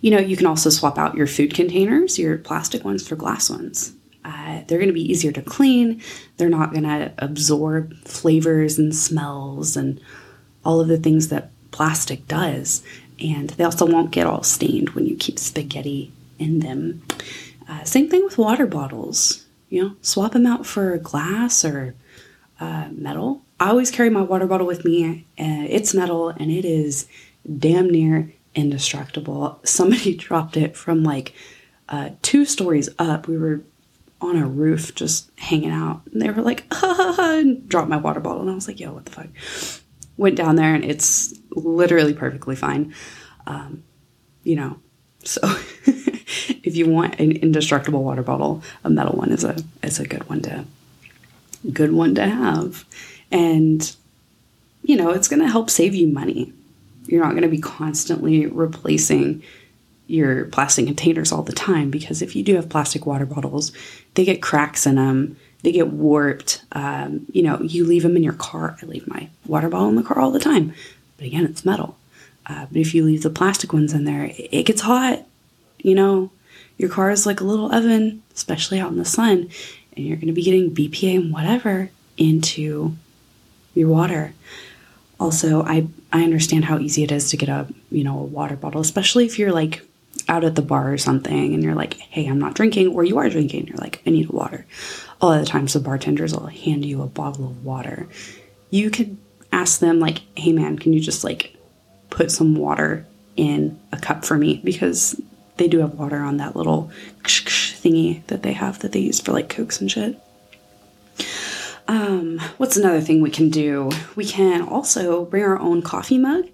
You 0.00 0.10
know, 0.10 0.18
you 0.18 0.38
can 0.38 0.46
also 0.46 0.70
swap 0.70 0.96
out 0.96 1.16
your 1.16 1.26
food 1.26 1.52
containers, 1.52 2.18
your 2.18 2.38
plastic 2.38 2.82
ones, 2.82 3.06
for 3.06 3.14
glass 3.14 3.50
ones. 3.50 3.92
Uh, 4.24 4.62
they're 4.66 4.78
going 4.78 4.88
to 4.88 4.94
be 4.94 5.10
easier 5.10 5.32
to 5.32 5.42
clean. 5.42 6.00
They're 6.36 6.48
not 6.48 6.72
going 6.72 6.84
to 6.84 7.12
absorb 7.18 7.96
flavors 8.04 8.78
and 8.78 8.94
smells 8.94 9.76
and 9.76 10.00
all 10.64 10.80
of 10.80 10.88
the 10.88 10.98
things 10.98 11.28
that 11.28 11.50
plastic 11.70 12.28
does. 12.28 12.82
And 13.20 13.50
they 13.50 13.64
also 13.64 13.86
won't 13.86 14.10
get 14.10 14.26
all 14.26 14.42
stained 14.42 14.90
when 14.90 15.06
you 15.06 15.16
keep 15.16 15.38
spaghetti 15.38 16.12
in 16.38 16.60
them. 16.60 17.02
Uh, 17.68 17.84
same 17.84 18.08
thing 18.08 18.24
with 18.24 18.38
water 18.38 18.66
bottles. 18.66 19.46
You 19.68 19.82
know, 19.82 19.96
swap 20.02 20.32
them 20.32 20.46
out 20.46 20.66
for 20.66 20.96
glass 20.98 21.64
or 21.64 21.94
uh, 22.60 22.88
metal. 22.92 23.42
I 23.58 23.70
always 23.70 23.90
carry 23.90 24.10
my 24.10 24.22
water 24.22 24.46
bottle 24.46 24.66
with 24.66 24.84
me. 24.84 25.26
Uh, 25.38 25.66
it's 25.68 25.94
metal 25.94 26.28
and 26.28 26.50
it 26.50 26.64
is 26.64 27.06
damn 27.58 27.88
near 27.88 28.32
indestructible. 28.54 29.60
Somebody 29.64 30.16
dropped 30.16 30.56
it 30.56 30.76
from 30.76 31.02
like 31.02 31.32
uh, 31.88 32.10
two 32.22 32.44
stories 32.44 32.88
up. 32.98 33.26
We 33.28 33.38
were 33.38 33.62
on 34.22 34.36
a 34.36 34.46
roof 34.46 34.94
just 34.94 35.30
hanging 35.38 35.70
out. 35.70 36.02
And 36.12 36.22
they 36.22 36.30
were 36.30 36.42
like, 36.42 36.66
ha, 36.72 37.38
and 37.40 37.68
dropped 37.68 37.88
my 37.88 37.96
water 37.96 38.20
bottle. 38.20 38.42
And 38.42 38.50
I 38.50 38.54
was 38.54 38.68
like, 38.68 38.80
yo, 38.80 38.92
what 38.92 39.04
the 39.04 39.12
fuck? 39.12 39.28
went 40.16 40.36
down 40.36 40.56
there 40.56 40.74
and 40.74 40.84
it's 40.84 41.34
literally 41.50 42.14
perfectly 42.14 42.56
fine. 42.56 42.94
Um, 43.46 43.82
you 44.44 44.56
know, 44.56 44.78
so 45.24 45.40
if 45.84 46.76
you 46.76 46.88
want 46.88 47.18
an 47.18 47.32
indestructible 47.32 48.02
water 48.02 48.22
bottle, 48.22 48.62
a 48.84 48.90
metal 48.90 49.16
one 49.16 49.32
is 49.32 49.44
a 49.44 49.56
is 49.82 49.98
a 49.98 50.06
good 50.06 50.28
one 50.28 50.42
to 50.42 50.64
good 51.72 51.92
one 51.92 52.14
to 52.16 52.26
have. 52.26 52.84
And 53.30 53.94
you 54.82 54.96
know, 54.96 55.10
it's 55.10 55.28
going 55.28 55.42
to 55.42 55.48
help 55.48 55.70
save 55.70 55.94
you 55.94 56.08
money. 56.08 56.52
You're 57.06 57.22
not 57.22 57.30
going 57.30 57.42
to 57.42 57.48
be 57.48 57.60
constantly 57.60 58.46
replacing 58.46 59.42
your 60.06 60.46
plastic 60.46 60.86
containers 60.86 61.32
all 61.32 61.42
the 61.42 61.52
time 61.52 61.90
because 61.90 62.22
if 62.22 62.36
you 62.36 62.42
do 62.42 62.56
have 62.56 62.68
plastic 62.68 63.06
water 63.06 63.26
bottles, 63.26 63.72
they 64.14 64.24
get 64.24 64.42
cracks 64.42 64.86
in 64.86 64.96
them, 64.96 65.36
they 65.62 65.72
get 65.72 65.88
warped. 65.88 66.62
Um, 66.72 67.26
you 67.32 67.42
know, 67.42 67.60
you 67.60 67.84
leave 67.84 68.02
them 68.02 68.16
in 68.16 68.22
your 68.22 68.32
car. 68.32 68.76
I 68.82 68.86
leave 68.86 69.06
my 69.06 69.28
water 69.46 69.68
bottle 69.68 69.88
in 69.88 69.96
the 69.96 70.02
car 70.02 70.18
all 70.18 70.30
the 70.30 70.40
time, 70.40 70.74
but 71.16 71.26
again, 71.26 71.44
it's 71.44 71.64
metal. 71.64 71.96
Uh, 72.46 72.66
but 72.66 72.76
if 72.76 72.94
you 72.94 73.04
leave 73.04 73.22
the 73.22 73.30
plastic 73.30 73.72
ones 73.72 73.92
in 73.92 74.04
there, 74.04 74.32
it 74.36 74.66
gets 74.66 74.80
hot. 74.80 75.24
You 75.78 75.94
know, 75.94 76.30
your 76.78 76.90
car 76.90 77.10
is 77.10 77.26
like 77.26 77.40
a 77.40 77.44
little 77.44 77.72
oven, 77.72 78.22
especially 78.34 78.80
out 78.80 78.90
in 78.90 78.98
the 78.98 79.04
sun, 79.04 79.48
and 79.96 80.06
you're 80.06 80.16
going 80.16 80.26
to 80.26 80.32
be 80.32 80.42
getting 80.42 80.74
BPA 80.74 81.16
and 81.16 81.32
whatever 81.32 81.90
into 82.16 82.96
your 83.74 83.88
water. 83.88 84.34
Also, 85.20 85.62
I 85.62 85.86
I 86.12 86.24
understand 86.24 86.64
how 86.64 86.78
easy 86.78 87.04
it 87.04 87.12
is 87.12 87.30
to 87.30 87.36
get 87.36 87.48
a 87.48 87.68
you 87.90 88.02
know 88.02 88.18
a 88.18 88.24
water 88.24 88.56
bottle, 88.56 88.80
especially 88.80 89.24
if 89.24 89.38
you're 89.38 89.52
like 89.52 89.82
out 90.32 90.44
at 90.44 90.54
the 90.54 90.62
bar 90.62 90.90
or 90.90 90.98
something 90.98 91.52
and 91.52 91.62
you're 91.62 91.74
like, 91.74 91.94
hey, 91.94 92.26
I'm 92.26 92.38
not 92.38 92.54
drinking, 92.54 92.88
or 92.88 93.04
you 93.04 93.18
are 93.18 93.28
drinking, 93.28 93.66
you're 93.66 93.76
like, 93.76 94.00
I 94.06 94.10
need 94.10 94.30
water. 94.30 94.64
A 95.20 95.26
lot 95.26 95.38
of 95.38 95.44
the 95.44 95.50
times 95.50 95.74
the 95.74 95.80
bartenders 95.80 96.32
will 96.32 96.46
hand 96.46 96.86
you 96.86 97.02
a 97.02 97.06
bottle 97.06 97.46
of 97.46 97.64
water. 97.64 98.08
You 98.70 98.90
could 98.90 99.18
ask 99.52 99.80
them 99.80 100.00
like, 100.00 100.22
hey 100.34 100.52
man, 100.52 100.78
can 100.78 100.94
you 100.94 101.00
just 101.00 101.22
like 101.22 101.54
put 102.08 102.30
some 102.30 102.54
water 102.54 103.06
in 103.36 103.78
a 103.92 103.98
cup 103.98 104.24
for 104.24 104.38
me 104.38 104.60
because 104.64 105.20
they 105.58 105.68
do 105.68 105.80
have 105.80 105.94
water 105.94 106.18
on 106.18 106.38
that 106.38 106.56
little 106.56 106.90
thingy 107.24 108.26
that 108.28 108.42
they 108.42 108.54
have 108.54 108.78
that 108.80 108.92
they 108.92 109.00
use 109.00 109.20
for 109.20 109.32
like 109.32 109.50
cokes 109.50 109.80
and 109.80 109.90
shit. 109.90 110.18
Um, 111.88 112.38
what's 112.56 112.78
another 112.78 113.02
thing 113.02 113.20
we 113.20 113.30
can 113.30 113.50
do? 113.50 113.90
We 114.16 114.24
can 114.24 114.62
also 114.62 115.26
bring 115.26 115.44
our 115.44 115.58
own 115.58 115.82
coffee 115.82 116.16
mug. 116.16 116.46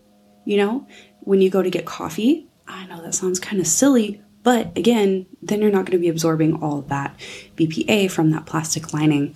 You 0.45 0.57
know, 0.57 0.87
when 1.21 1.41
you 1.41 1.51
go 1.51 1.63
to 1.63 1.71
get 1.71 1.85
coffee, 1.85 2.48
I 2.69 2.87
know 2.87 3.03
that 3.03 3.15
sounds 3.15 3.41
kind 3.41 3.61
of 3.61 3.67
silly, 3.67 4.23
but 4.43 4.77
again, 4.77 5.27
then 5.43 5.61
you're 5.61 5.71
not 5.71 5.87
going 5.87 5.99
to 5.99 5.99
be 5.99 6.09
absorbing 6.09 6.63
all 6.63 6.79
of 6.79 6.89
that 6.89 7.19
BPA 7.57 8.11
from 8.11 8.31
that 8.31 8.47
plastic 8.47 8.93
lining. 8.93 9.35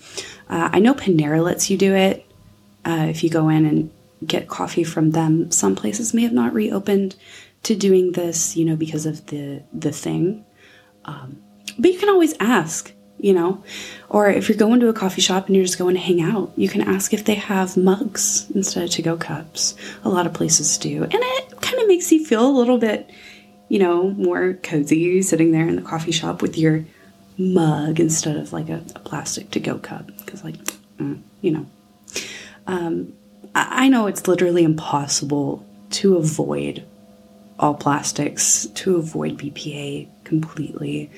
Uh, 0.48 0.68
I 0.72 0.78
know 0.78 0.94
Panera 0.94 1.42
lets 1.42 1.70
you 1.70 1.76
do 1.76 1.94
it 1.94 2.26
uh, 2.84 3.06
if 3.08 3.24
you 3.24 3.30
go 3.30 3.48
in 3.48 3.64
and 3.64 3.90
get 4.26 4.48
coffee 4.48 4.84
from 4.84 5.10
them. 5.10 5.50
Some 5.50 5.74
places 5.74 6.14
may 6.14 6.22
have 6.22 6.32
not 6.32 6.52
reopened 6.52 7.16
to 7.64 7.74
doing 7.74 8.12
this, 8.12 8.56
you 8.56 8.64
know, 8.64 8.76
because 8.76 9.06
of 9.06 9.26
the 9.26 9.62
the 9.72 9.92
thing. 9.92 10.44
Um, 11.04 11.42
but 11.78 11.92
you 11.92 11.98
can 11.98 12.08
always 12.08 12.34
ask, 12.38 12.92
you 13.22 13.32
know, 13.32 13.62
or 14.08 14.28
if 14.28 14.48
you're 14.48 14.58
going 14.58 14.80
to 14.80 14.88
a 14.88 14.92
coffee 14.92 15.22
shop 15.22 15.46
and 15.46 15.56
you're 15.56 15.64
just 15.64 15.78
going 15.78 15.94
to 15.94 16.00
hang 16.00 16.20
out, 16.20 16.52
you 16.56 16.68
can 16.68 16.82
ask 16.82 17.14
if 17.14 17.24
they 17.24 17.36
have 17.36 17.76
mugs 17.76 18.50
instead 18.54 18.84
of 18.84 18.90
to 18.90 19.02
go 19.02 19.16
cups. 19.16 19.74
A 20.04 20.08
lot 20.08 20.26
of 20.26 20.34
places 20.34 20.76
do, 20.76 21.04
and 21.04 21.14
it 21.14 21.60
kind 21.60 21.80
of 21.80 21.88
makes 21.88 22.10
you 22.10 22.26
feel 22.26 22.46
a 22.46 22.58
little 22.58 22.78
bit, 22.78 23.08
you 23.68 23.78
know, 23.78 24.10
more 24.10 24.54
cozy 24.62 25.22
sitting 25.22 25.52
there 25.52 25.68
in 25.68 25.76
the 25.76 25.82
coffee 25.82 26.12
shop 26.12 26.42
with 26.42 26.58
your 26.58 26.84
mug 27.38 28.00
instead 28.00 28.36
of 28.36 28.52
like 28.52 28.68
a, 28.68 28.82
a 28.96 28.98
plastic 28.98 29.50
to 29.52 29.60
go 29.60 29.78
cup 29.78 30.06
because, 30.18 30.44
like, 30.44 30.56
mm, 30.98 31.22
you 31.40 31.52
know. 31.52 31.66
Um, 32.66 33.12
I 33.54 33.88
know 33.88 34.06
it's 34.06 34.26
literally 34.26 34.64
impossible 34.64 35.66
to 35.90 36.16
avoid 36.16 36.84
all 37.58 37.74
plastics, 37.74 38.66
to 38.74 38.96
avoid 38.96 39.38
BPA 39.38 40.08
completely, 40.24 41.10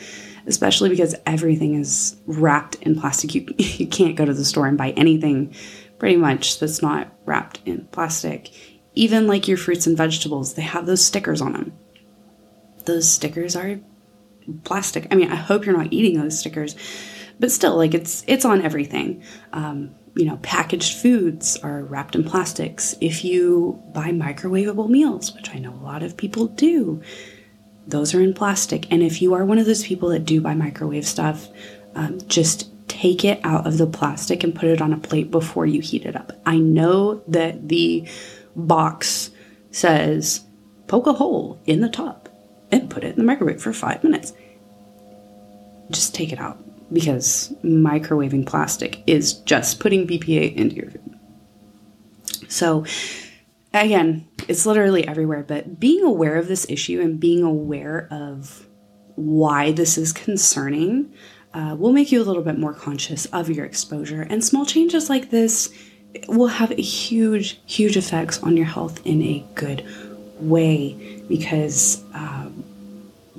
especially 0.47 0.89
because 0.89 1.15
everything 1.27 1.75
is 1.75 2.17
wrapped 2.27 2.77
in 2.77 2.99
plastic. 2.99 3.35
You, 3.35 3.47
you 3.59 3.87
can't 3.87 4.17
go 4.17 4.25
to 4.25 4.35
the 4.35 4.45
store 4.45 4.67
and 4.67 4.79
buy 4.79 4.91
anything 4.91 5.55
pretty 5.99 6.17
much 6.17 6.59
that's 6.59 6.83
not 6.83 7.13
wrapped 7.25 7.61
in 7.65 7.87
plastic. 7.87 8.51
Even 8.95 9.27
like 9.27 9.49
your 9.49 9.57
fruits 9.57 9.87
and 9.87 9.97
vegetables, 9.97 10.55
they 10.55 10.63
have 10.63 10.87
those 10.87 11.05
stickers 11.05 11.41
on 11.41 11.53
them. 11.53 11.73
Those 12.85 13.09
stickers 13.09 13.57
are 13.57 13.81
plastic. 14.65 15.09
I 15.11 15.15
mean, 15.15 15.33
I 15.33 15.37
hope 15.37 15.65
you're 15.65 15.77
not 15.77 15.93
eating 15.93 16.21
those 16.21 16.39
stickers, 16.39 16.77
but 17.41 17.51
still, 17.51 17.77
like 17.77 17.95
it's 17.95 18.23
it's 18.27 18.45
on 18.45 18.63
everything. 18.63 19.23
Um, 19.53 19.95
you 20.17 20.27
know, 20.27 20.37
packaged 20.43 20.99
foods 20.99 21.57
are 21.57 21.83
wrapped 21.83 22.15
in 22.15 22.23
plastics. 22.23 22.95
If 23.01 23.25
you 23.25 23.83
buy 23.93 24.11
microwavable 24.11 24.89
meals, 24.89 25.35
which 25.35 25.51
I 25.53 25.59
know 25.59 25.73
a 25.73 25.83
lot 25.83 26.03
of 26.03 26.17
people 26.17 26.47
do, 26.47 27.03
those 27.87 28.15
are 28.15 28.21
in 28.21 28.35
plastic. 28.35 28.91
And 28.93 29.03
if 29.03 29.21
you 29.21 29.35
are 29.35 29.45
one 29.45 29.59
of 29.59 29.67
those 29.67 29.85
people 29.85 30.09
that 30.11 30.25
do 30.25 30.41
buy 30.41 30.55
microwave 30.55 31.07
stuff, 31.07 31.49
um, 31.95 32.19
just 32.27 32.71
take 32.89 33.25
it 33.25 33.41
out 33.45 33.67
of 33.67 33.79
the 33.79 33.87
plastic 33.87 34.45
and 34.45 34.55
put 34.55 34.69
it 34.69 34.81
on 34.81 34.93
a 34.93 34.99
plate 34.99 35.31
before 35.31 35.67
you 35.67 35.81
heat 35.81 36.07
it 36.07 36.17
up. 36.17 36.33
I 36.47 36.59
know 36.59 37.23
that 37.29 37.69
the 37.69 38.09
box 38.57 39.31
says 39.71 40.45
poke 40.87 41.07
a 41.07 41.13
hole 41.13 41.61
in 41.67 41.81
the 41.81 41.89
top 41.89 42.29
and 42.71 42.91
put 42.91 43.05
it 43.05 43.09
in 43.09 43.17
the 43.17 43.25
microwave 43.25 43.61
for 43.61 43.73
five 43.73 44.05
minutes. 44.05 44.33
Just 45.91 46.15
take 46.15 46.33
it 46.33 46.39
out 46.39 46.63
because 46.93 47.53
microwaving 47.63 48.47
plastic 48.47 49.03
is 49.07 49.35
just 49.35 49.81
putting 49.81 50.07
BPA 50.07 50.55
into 50.55 50.77
your 50.77 50.91
food. 50.91 51.19
So, 52.49 52.85
again, 53.83 54.29
it's 54.49 54.67
literally 54.67 55.07
everywhere, 55.07 55.45
but 55.47 55.81
being 55.81 56.05
aware 56.05 56.37
of 56.37 56.49
this 56.49 56.67
issue 56.69 57.01
and 57.01 57.19
being 57.19 57.43
aware 57.43 58.09
of 58.11 58.67
why 59.17 59.73
this 59.73 59.99
is 59.99 60.13
concerning 60.13 61.13
uh, 61.53 61.77
will 61.79 61.93
make 61.93 62.11
you 62.11 62.21
a 62.21 62.25
little 62.25 62.43
bit 62.43 62.59
more 62.59 62.75
conscious 62.75 63.27
of 63.27 63.49
your 63.49 63.65
exposure. 63.65 64.23
And 64.23 64.45
small 64.45 64.67
changes 64.67 65.09
like 65.09 65.31
this 65.31 65.73
will 66.29 66.49
have 66.49 66.71
a 66.73 66.83
huge, 66.83 67.61
huge 67.67 67.97
effects 67.97 68.43
on 68.43 68.57
your 68.57 68.67
health 68.67 69.05
in 69.05 69.23
a 69.23 69.45
good 69.55 69.87
way 70.39 71.23
because 71.29 72.03
um, 72.13 72.65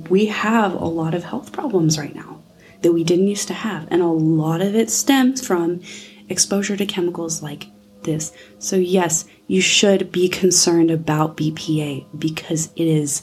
we 0.09 0.25
have 0.27 0.73
a 0.73 0.85
lot 0.85 1.13
of 1.13 1.23
health 1.23 1.51
problems 1.51 1.97
right 1.97 2.15
now 2.15 2.41
that 2.81 2.93
we 2.93 3.03
didn't 3.03 3.27
used 3.27 3.47
to 3.47 3.53
have. 3.53 3.87
And 3.91 4.01
a 4.01 4.07
lot 4.07 4.61
of 4.61 4.75
it 4.75 4.89
stems 4.89 5.45
from 5.45 5.81
exposure 6.29 6.77
to 6.77 6.85
chemicals 6.85 7.41
like 7.41 7.67
this. 8.05 8.31
So, 8.59 8.77
yes, 8.77 9.25
you 9.47 9.61
should 9.61 10.11
be 10.11 10.29
concerned 10.29 10.89
about 10.89 11.37
BPA 11.37 12.05
because 12.17 12.69
it 12.75 12.87
is 12.87 13.21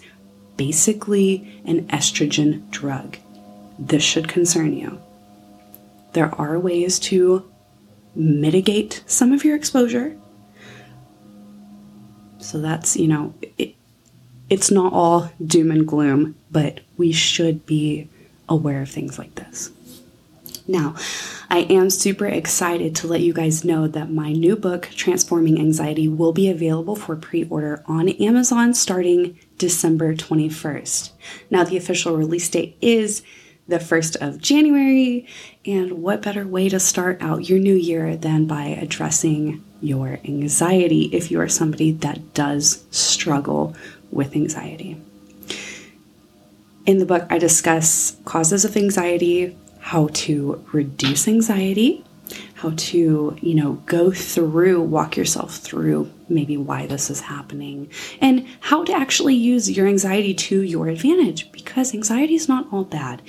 basically 0.57 1.63
an 1.65 1.87
estrogen 1.89 2.71
drug. 2.71 3.17
This 3.79 4.03
should 4.03 4.29
concern 4.29 4.77
you. 4.77 5.01
There 6.13 6.33
are 6.35 6.59
ways 6.59 6.99
to 7.01 7.51
mitigate 8.15 9.03
some 9.07 9.33
of 9.33 9.45
your 9.45 9.57
exposure. 9.57 10.17
So 12.39 12.61
that's, 12.61 12.97
you 12.97 13.09
know, 13.09 13.35
it, 13.57 13.75
it's 14.51 14.71
not 14.71 14.93
all 14.93 15.33
doom 15.45 15.71
and 15.71 15.89
gloom, 15.89 16.37
but 16.51 16.81
we 16.97 17.13
should 17.13 17.65
be 17.65 18.09
aware 18.49 18.83
of 18.83 18.91
things 18.91 19.19
like 19.19 19.35
this. 19.37 19.71
Now, 20.73 20.95
I 21.51 21.67
am 21.69 21.91
super 21.91 22.25
excited 22.27 22.97
to 22.97 23.07
let 23.07 23.21
you 23.21 23.35
guys 23.35 23.63
know 23.63 23.87
that 23.89 24.11
my 24.11 24.33
new 24.33 24.57
book, 24.57 24.89
Transforming 24.95 25.59
Anxiety, 25.59 26.09
will 26.09 26.33
be 26.33 26.49
available 26.49 26.97
for 26.97 27.15
pre 27.15 27.45
order 27.45 27.85
on 27.87 28.09
Amazon 28.09 28.73
starting 28.73 29.39
December 29.59 30.15
21st. 30.15 31.11
Now, 31.51 31.63
the 31.63 31.77
official 31.77 32.17
release 32.17 32.49
date 32.49 32.79
is 32.81 33.23
the 33.69 33.77
1st 33.77 34.17
of 34.27 34.41
January, 34.41 35.27
and 35.67 36.03
what 36.03 36.23
better 36.23 36.47
way 36.47 36.71
to 36.71 36.81
start 36.81 37.19
out 37.21 37.51
your 37.51 37.59
new 37.59 37.77
year 37.77 38.17
than 38.17 38.47
by 38.47 38.65
addressing 38.65 39.63
your 39.83 40.21
anxiety 40.25 41.11
if 41.13 41.31
you 41.31 41.39
are 41.39 41.49
somebody 41.49 41.93
that 41.93 42.33
does 42.33 42.83
struggle 42.91 43.77
with 44.11 44.35
anxiety? 44.35 44.99
In 46.87 46.97
the 46.97 47.07
book, 47.07 47.27
I 47.29 47.37
discuss 47.37 48.17
causes 48.25 48.65
of 48.65 48.75
anxiety, 48.75 49.55
how 49.83 50.09
to 50.13 50.65
reduce 50.73 51.27
anxiety, 51.27 52.05
how 52.55 52.73
to, 52.77 53.37
you 53.43 53.55
know, 53.55 53.73
go 53.85 54.13
through, 54.13 54.81
walk 54.81 55.17
yourself 55.17 55.57
through 55.57 56.11
maybe 56.29 56.57
why 56.57 56.87
this 56.87 57.11
is 57.11 57.21
happening, 57.21 57.91
and 58.21 58.47
how 58.61 58.85
to 58.85 58.93
actually 58.93 59.35
use 59.35 59.69
your 59.71 59.89
anxiety 59.89 60.33
to 60.33 60.63
your 60.63 60.87
advantage 60.87 61.51
because 61.51 61.93
anxiety 61.93 62.37
is 62.37 62.49
not 62.49 62.67
all 62.73 62.85
bad. 62.85 63.21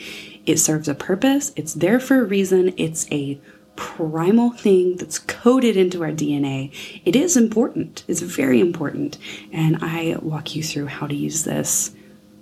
It 0.45 0.57
serves 0.57 0.87
a 0.87 0.93
purpose, 0.93 1.51
it's 1.55 1.73
there 1.73 1.99
for 1.99 2.19
a 2.19 2.23
reason, 2.23 2.71
it's 2.77 3.11
a 3.11 3.41
primal 3.75 4.51
thing 4.51 4.97
that's 4.97 5.17
coded 5.17 5.75
into 5.75 6.03
our 6.03 6.11
DNA. 6.11 6.71
It 7.03 7.15
is 7.15 7.35
important, 7.35 8.03
it's 8.07 8.21
very 8.21 8.59
important, 8.59 9.17
and 9.51 9.79
I 9.81 10.17
walk 10.21 10.55
you 10.55 10.61
through 10.61 10.85
how 10.85 11.07
to 11.07 11.15
use 11.15 11.45
this 11.45 11.95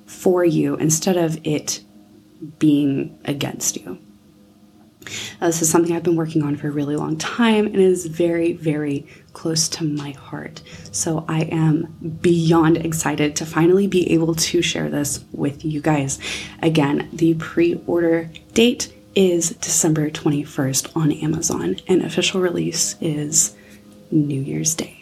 for 0.06 0.44
you 0.44 0.76
instead 0.76 1.16
of 1.16 1.40
it 1.48 1.82
being 2.60 3.20
against 3.26 3.78
you. 3.78 4.00
Uh, 5.42 5.48
this 5.48 5.62
is 5.62 5.70
something 5.70 5.96
I've 5.96 6.04
been 6.04 6.16
working 6.16 6.44
on 6.44 6.56
for 6.56 6.68
a 6.68 6.72
really 6.72 6.96
long 6.96 7.18
time 7.18 7.66
and 7.66 7.78
is 7.78 8.06
very, 8.06 8.54
very 8.54 9.08
close 9.34 9.68
to 9.70 9.84
my 9.84 10.12
heart. 10.12 10.62
So 10.92 11.26
I 11.28 11.42
am 11.44 12.18
beyond 12.22 12.78
excited 12.78 13.36
to 13.38 13.46
finally 13.46 13.88
be 13.88 14.12
able 14.12 14.36
to 14.36 14.62
share 14.62 14.90
this 14.90 15.24
with 15.32 15.66
you 15.66 15.82
guys. 15.82 16.20
Again, 16.62 17.10
the 17.12 17.34
pre 17.36 17.82
order 17.88 18.30
date 18.54 18.94
is 19.16 19.50
December 19.50 20.10
21st 20.10 20.96
on 20.96 21.12
Amazon, 21.12 21.78
and 21.88 22.02
official 22.02 22.40
release 22.40 22.96
is 23.02 23.56
New 24.10 24.40
Year's 24.40 24.76
Day. 24.76 25.01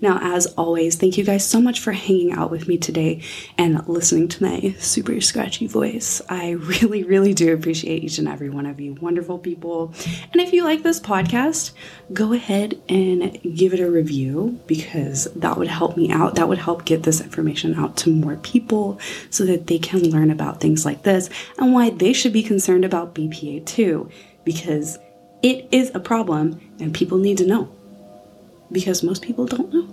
Now, 0.00 0.18
as 0.22 0.46
always, 0.46 0.96
thank 0.96 1.18
you 1.18 1.24
guys 1.24 1.46
so 1.46 1.60
much 1.60 1.80
for 1.80 1.92
hanging 1.92 2.32
out 2.32 2.50
with 2.50 2.68
me 2.68 2.78
today 2.78 3.22
and 3.58 3.86
listening 3.86 4.28
to 4.28 4.42
my 4.42 4.74
super 4.78 5.20
scratchy 5.20 5.66
voice. 5.66 6.22
I 6.28 6.50
really, 6.52 7.04
really 7.04 7.34
do 7.34 7.52
appreciate 7.52 8.04
each 8.04 8.18
and 8.18 8.28
every 8.28 8.48
one 8.48 8.66
of 8.66 8.80
you 8.80 8.94
wonderful 8.94 9.38
people. 9.38 9.92
And 10.32 10.40
if 10.40 10.52
you 10.52 10.64
like 10.64 10.82
this 10.82 11.00
podcast, 11.00 11.72
go 12.12 12.32
ahead 12.32 12.80
and 12.88 13.40
give 13.54 13.74
it 13.74 13.80
a 13.80 13.90
review 13.90 14.60
because 14.66 15.24
that 15.36 15.56
would 15.56 15.68
help 15.68 15.96
me 15.96 16.10
out. 16.10 16.34
That 16.36 16.48
would 16.48 16.58
help 16.58 16.84
get 16.84 17.02
this 17.02 17.20
information 17.20 17.74
out 17.74 17.96
to 17.98 18.10
more 18.10 18.36
people 18.36 18.98
so 19.30 19.44
that 19.46 19.66
they 19.66 19.78
can 19.78 20.10
learn 20.10 20.30
about 20.30 20.60
things 20.60 20.84
like 20.84 21.02
this 21.02 21.28
and 21.58 21.72
why 21.72 21.90
they 21.90 22.12
should 22.12 22.32
be 22.32 22.42
concerned 22.42 22.84
about 22.84 23.14
BPA 23.14 23.66
too, 23.66 24.08
because 24.44 24.98
it 25.42 25.68
is 25.72 25.90
a 25.94 26.00
problem 26.00 26.60
and 26.80 26.94
people 26.94 27.18
need 27.18 27.38
to 27.38 27.46
know 27.46 27.70
because 28.72 29.02
most 29.02 29.22
people 29.22 29.46
don't 29.46 29.72
know. 29.72 29.88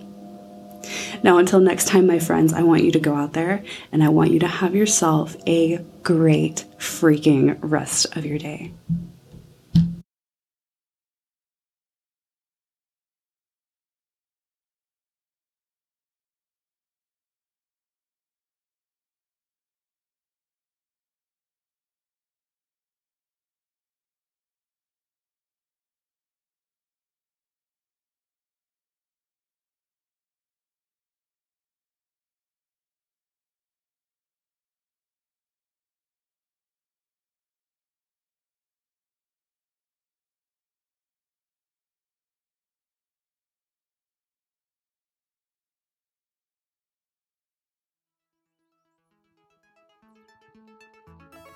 Now, 1.24 1.38
until 1.38 1.60
next 1.60 1.88
time, 1.88 2.08
my 2.08 2.20
friends, 2.20 2.54
I 2.54 2.64
want 2.64 2.84
you 2.84 2.92
to 2.92 3.00
go 3.00 3.16
out 3.16 3.34
there 3.34 3.64
and 3.92 4.04
I 4.04 4.10
want 4.10 4.32
you 4.32 4.40
to 4.40 4.48
have 4.48 4.76
yourself 4.76 5.36
a 5.48 5.78
great 6.04 6.66
freaking 6.78 7.58
rest 7.62 8.16
of 8.16 8.26
your 8.26 8.38
day. 8.38 8.72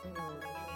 Senhor. 0.04 0.71